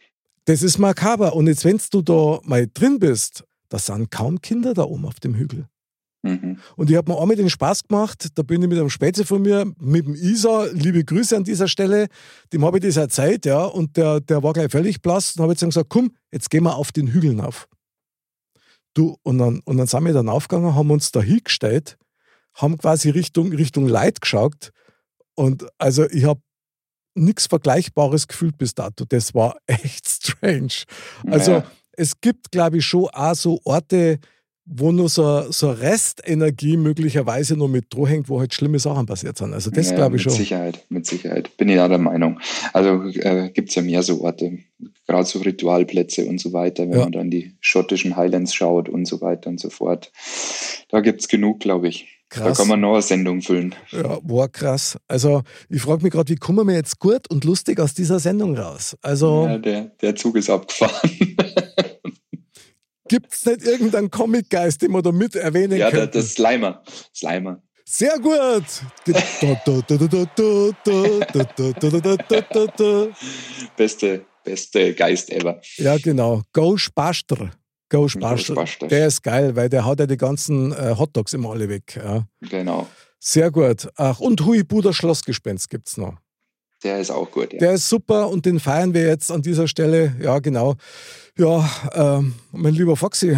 Das 0.46 0.62
ist 0.62 0.78
makaber. 0.78 1.34
Und 1.34 1.46
jetzt, 1.48 1.64
wenn 1.64 1.80
du 1.90 2.02
da 2.02 2.40
mal 2.44 2.68
drin 2.72 2.98
bist, 2.98 3.44
da 3.76 3.78
sind 3.78 4.10
kaum 4.10 4.40
Kinder 4.40 4.72
da 4.72 4.84
oben 4.84 5.04
auf 5.04 5.20
dem 5.20 5.34
Hügel. 5.34 5.66
Mhm. 6.22 6.58
Und 6.76 6.90
ich 6.90 6.96
habe 6.96 7.12
mir 7.12 7.20
einmal 7.20 7.36
den 7.36 7.50
Spaß 7.50 7.84
gemacht, 7.84 8.30
da 8.34 8.42
bin 8.42 8.62
ich 8.62 8.68
mit 8.68 8.78
einem 8.78 8.88
Spätze 8.88 9.26
von 9.26 9.42
mir, 9.42 9.70
mit 9.78 10.06
dem 10.06 10.14
Isa, 10.14 10.64
liebe 10.72 11.04
Grüße 11.04 11.36
an 11.36 11.44
dieser 11.44 11.68
Stelle, 11.68 12.08
dem 12.52 12.64
habe 12.64 12.78
ich 12.78 12.84
das 12.84 12.96
erzählt, 12.96 13.44
ja, 13.44 13.64
und 13.64 13.98
der, 13.98 14.20
der 14.20 14.42
war 14.42 14.54
gleich 14.54 14.70
völlig 14.72 15.02
blass 15.02 15.36
und 15.36 15.42
habe 15.42 15.52
jetzt 15.52 15.62
gesagt, 15.62 15.90
komm, 15.90 16.16
jetzt 16.32 16.48
gehen 16.50 16.64
wir 16.64 16.76
auf 16.76 16.90
den 16.90 17.08
Hügel 17.08 17.38
auf. 17.40 17.68
Du, 18.94 19.18
und 19.22 19.38
dann, 19.38 19.60
und 19.66 19.76
dann 19.76 19.86
sind 19.86 20.04
wir 20.04 20.14
dann 20.14 20.30
aufgegangen, 20.30 20.74
haben 20.74 20.90
uns 20.90 21.12
da 21.12 21.20
hingestellt, 21.20 21.98
haben 22.54 22.78
quasi 22.78 23.10
Richtung, 23.10 23.52
Richtung 23.52 23.86
Leid 23.86 24.22
geschaut 24.22 24.72
und 25.34 25.66
also 25.76 26.08
ich 26.08 26.24
habe 26.24 26.40
nichts 27.14 27.46
Vergleichbares 27.46 28.26
gefühlt 28.26 28.56
bis 28.56 28.74
dato. 28.74 29.04
Das 29.06 29.34
war 29.34 29.58
echt 29.66 30.08
strange. 30.08 30.84
Also 31.26 31.52
naja 31.52 31.66
es 31.96 32.20
gibt, 32.20 32.52
glaube 32.52 32.78
ich, 32.78 32.86
schon 32.86 33.08
auch 33.12 33.34
so 33.34 33.60
Orte, 33.64 34.18
wo 34.66 34.90
nur 34.90 35.08
so, 35.08 35.50
so 35.52 35.70
Restenergie 35.70 36.76
möglicherweise 36.76 37.56
noch 37.56 37.68
mit 37.68 37.86
dran 37.94 38.06
hängt, 38.06 38.28
wo 38.28 38.40
halt 38.40 38.52
schlimme 38.52 38.80
Sachen 38.80 39.06
passiert 39.06 39.38
sind. 39.38 39.54
Also 39.54 39.70
das 39.70 39.90
ja, 39.90 39.96
glaube 39.96 40.16
ich 40.16 40.24
mit 40.24 40.32
schon. 40.32 40.40
Mit 40.40 40.48
Sicherheit, 40.48 40.84
mit 40.88 41.06
Sicherheit. 41.06 41.56
Bin 41.56 41.68
ich 41.68 41.76
ja 41.76 41.86
der 41.86 41.98
Meinung. 41.98 42.40
Also 42.72 43.04
äh, 43.04 43.50
gibt 43.50 43.68
es 43.68 43.76
ja 43.76 43.82
mehr 43.82 44.02
so 44.02 44.20
Orte, 44.22 44.58
gerade 45.06 45.24
so 45.24 45.38
Ritualplätze 45.38 46.26
und 46.26 46.40
so 46.40 46.52
weiter, 46.52 46.84
wenn 46.88 46.98
ja. 46.98 47.04
man 47.04 47.12
dann 47.12 47.30
die 47.30 47.54
schottischen 47.60 48.16
Highlands 48.16 48.54
schaut 48.54 48.88
und 48.88 49.06
so 49.06 49.20
weiter 49.20 49.50
und 49.50 49.60
so 49.60 49.70
fort. 49.70 50.10
Da 50.88 51.00
gibt 51.00 51.20
es 51.20 51.28
genug, 51.28 51.60
glaube 51.60 51.86
ich. 51.86 52.08
Krass. 52.28 52.44
Da 52.44 52.62
kann 52.62 52.68
man 52.68 52.80
noch 52.80 52.94
eine 52.94 53.02
Sendung 53.02 53.40
füllen. 53.40 53.72
Ja, 53.92 54.18
war 54.24 54.48
krass. 54.48 54.98
Also 55.06 55.42
ich 55.68 55.80
frage 55.80 56.02
mich 56.02 56.12
gerade, 56.12 56.28
wie 56.28 56.36
kommen 56.36 56.66
wir 56.66 56.74
jetzt 56.74 56.98
gut 56.98 57.30
und 57.30 57.44
lustig 57.44 57.78
aus 57.78 57.94
dieser 57.94 58.18
Sendung 58.18 58.58
raus? 58.58 58.96
Also 59.00 59.46
ja, 59.46 59.58
der, 59.58 59.82
der 60.02 60.16
Zug 60.16 60.36
ist 60.36 60.50
abgefahren. 60.50 61.10
Gibt 63.08 63.32
es 63.32 63.44
nicht 63.46 63.62
irgendeinen 63.62 64.10
Comic-Geist, 64.10 64.82
den 64.82 64.92
man 64.92 65.02
da 65.02 65.12
mit 65.12 65.34
erwähnen 65.36 65.78
ja? 65.78 65.90
Ja, 65.90 66.06
das 66.06 66.34
Slimer. 66.34 66.82
Slimer. 67.14 67.62
Sehr 67.88 68.18
gut. 68.18 68.64
beste, 73.76 74.26
beste 74.42 74.94
Geist 74.94 75.30
ever. 75.30 75.60
Ja, 75.76 75.96
genau. 75.98 76.42
Ghostbuster. 76.52 77.52
Ghostbuster. 77.88 78.54
Ghostbuster. 78.54 78.88
Der 78.88 79.06
ist 79.06 79.22
geil, 79.22 79.54
weil 79.54 79.68
der 79.68 79.84
haut 79.84 80.00
ja 80.00 80.06
die 80.06 80.16
ganzen 80.16 80.72
äh, 80.72 80.96
Hotdogs 80.98 81.32
immer 81.32 81.50
alle 81.50 81.68
weg. 81.68 81.94
Ja. 81.96 82.26
Genau. 82.40 82.88
Sehr 83.20 83.52
gut. 83.52 83.88
Ach, 83.94 84.18
und 84.18 84.44
Huibuder 84.44 84.92
Schlossgespenst 84.92 85.70
gibt 85.70 85.88
es 85.88 85.96
noch. 85.96 86.16
Der 86.86 87.00
ist 87.00 87.10
auch 87.10 87.28
gut, 87.32 87.52
ja. 87.52 87.58
Der 87.58 87.72
ist 87.72 87.88
super 87.88 88.30
und 88.30 88.46
den 88.46 88.60
feiern 88.60 88.94
wir 88.94 89.08
jetzt 89.08 89.32
an 89.32 89.42
dieser 89.42 89.66
Stelle. 89.66 90.14
Ja, 90.22 90.38
genau. 90.38 90.76
Ja, 91.36 91.68
ähm, 91.94 92.36
mein 92.52 92.74
lieber 92.74 92.96
Foxy, 92.96 93.36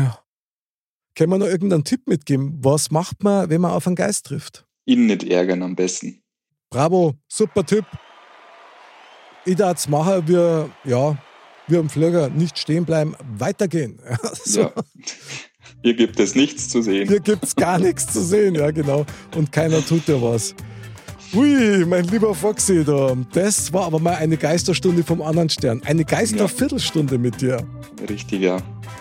können 1.14 1.32
wir 1.32 1.38
noch 1.38 1.46
irgendeinen 1.46 1.82
Tipp 1.82 2.06
mitgeben? 2.06 2.58
Was 2.61 2.90
macht 2.90 3.24
man, 3.24 3.48
wenn 3.48 3.62
man 3.62 3.70
auf 3.70 3.87
einen 3.87 3.96
Geist 3.96 4.26
trifft? 4.26 4.66
Ihn 4.84 5.06
nicht 5.06 5.24
ärgern 5.24 5.62
am 5.62 5.74
besten. 5.74 6.20
Bravo, 6.68 7.14
super 7.26 7.64
Tipp. 7.64 7.87
Ich 9.46 9.56
darf 9.56 9.78
es 9.78 9.88
machen, 9.88 10.28
wir, 10.28 10.68
ja, 10.84 11.16
wir 11.68 11.78
am 11.78 11.88
Flieger 11.88 12.28
nicht 12.28 12.58
stehen 12.58 12.84
bleiben, 12.84 13.16
weitergehen. 13.38 13.98
so. 14.44 14.61
Ja. 14.61 14.72
Hier 15.82 15.94
gibt 15.94 16.20
es 16.20 16.34
nichts 16.34 16.68
zu 16.68 16.82
sehen. 16.82 17.08
Hier 17.08 17.20
gibt 17.20 17.44
es 17.44 17.56
gar 17.56 17.78
nichts 17.78 18.12
zu 18.12 18.22
sehen, 18.22 18.56
ja 18.56 18.70
genau. 18.72 19.06
Und 19.34 19.50
keiner 19.52 19.82
tut 19.87 20.06
dir 20.06 20.20
was. 20.20 20.54
Hui, 21.35 21.85
mein 21.85 22.05
lieber 22.05 22.35
Foxy, 22.35 22.85
da. 22.85 23.14
das 23.33 23.71
war 23.73 23.85
aber 23.85 23.99
mal 23.99 24.14
eine 24.14 24.38
Geisterstunde 24.38 25.05
vom 25.05 25.21
anderen 25.21 25.51
Stern. 25.51 25.83
Eine 25.85 26.05
Geisterviertelstunde 26.05 27.17
ja. 27.17 27.21
mit 27.21 27.41
dir. 27.41 27.59
Richtig, 28.09 28.41
ja. 28.41 28.59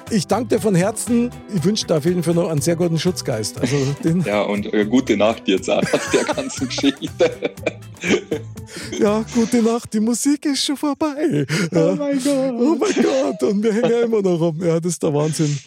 Ich 0.10 0.28
danke 0.28 0.56
dir 0.56 0.62
von 0.62 0.76
Herzen. 0.76 1.32
Ich 1.56 1.64
wünsche 1.64 1.88
dir 1.88 1.96
auf 1.96 2.06
jeden 2.06 2.24
Fall 2.24 2.34
noch 2.34 2.50
einen 2.50 2.60
sehr 2.60 2.76
guten 2.76 3.00
Schutzgeist. 3.00 3.60
Also 3.60 3.78
den 4.04 4.22
ja, 4.22 4.42
und 4.42 4.74
äh, 4.74 4.86
gute 4.86 5.16
Nacht 5.16 5.48
jetzt 5.48 5.70
auch 5.70 5.82
nach 5.82 6.12
der 6.12 6.26
ganzen 6.26 6.68
Geschichte. 6.68 7.10
ja, 9.00 9.24
gute 9.34 9.62
Nacht. 9.62 9.94
Die 9.94 10.02
Musik 10.02 10.46
ist 10.46 10.66
schon 10.66 10.76
vorbei. 10.76 11.46
Ja. 11.72 11.92
Oh 11.92 11.96
mein 11.96 12.22
Gott. 12.22 12.54
Oh 12.60 12.76
mein 12.78 13.04
Gott. 13.04 13.44
Und 13.44 13.64
wir 13.64 13.74
hängen 13.74 14.04
immer 14.04 14.22
noch 14.22 14.40
rum. 14.40 14.60
Ja, 14.62 14.80
das 14.80 14.94
ist 14.94 15.04
der 15.04 15.14
Wahnsinn. 15.14 15.58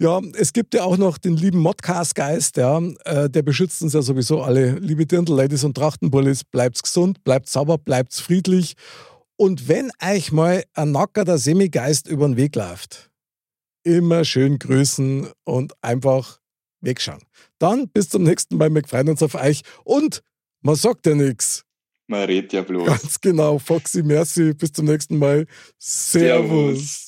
Ja, 0.00 0.20
es 0.34 0.52
gibt 0.52 0.74
ja 0.74 0.84
auch 0.84 0.96
noch 0.96 1.18
den 1.18 1.36
lieben 1.36 1.58
Modcast-Geist, 1.58 2.56
ja, 2.56 2.80
äh, 3.04 3.28
der 3.28 3.42
beschützt 3.42 3.82
uns 3.82 3.94
ja 3.94 4.02
sowieso 4.02 4.42
alle. 4.42 4.78
Liebe 4.78 5.06
Dirndl-Ladies 5.06 5.64
und 5.64 5.76
Trachtenbullis, 5.76 6.44
bleibt's 6.44 6.84
gesund, 6.84 7.24
bleibt 7.24 7.48
sauber, 7.48 7.78
bleibt's 7.78 8.20
friedlich. 8.20 8.74
Und 9.36 9.66
wenn 9.68 9.90
euch 10.00 10.30
mal 10.30 10.62
ein 10.74 10.92
nackerter 10.92 11.38
Semigeist 11.38 12.06
über 12.06 12.28
den 12.28 12.36
Weg 12.36 12.54
läuft, 12.54 13.10
immer 13.82 14.24
schön 14.24 14.58
grüßen 14.60 15.28
und 15.44 15.72
einfach 15.82 16.38
wegschauen. 16.80 17.22
Dann 17.58 17.88
bis 17.88 18.08
zum 18.08 18.22
nächsten 18.22 18.56
Mal, 18.56 18.72
wir 18.72 18.82
freuen 18.86 19.08
uns 19.08 19.22
auf 19.22 19.34
euch 19.34 19.62
und 19.82 20.22
man 20.60 20.76
sagt 20.76 21.06
ja 21.06 21.14
nichts. 21.16 21.64
Man 22.06 22.24
redet 22.24 22.52
ja 22.52 22.62
bloß. 22.62 22.86
Ganz 22.86 23.20
genau, 23.20 23.58
Foxy, 23.58 24.02
merci, 24.02 24.54
bis 24.54 24.72
zum 24.72 24.86
nächsten 24.86 25.18
Mal. 25.18 25.46
Servus. 25.76 26.68
Servus. 26.68 27.07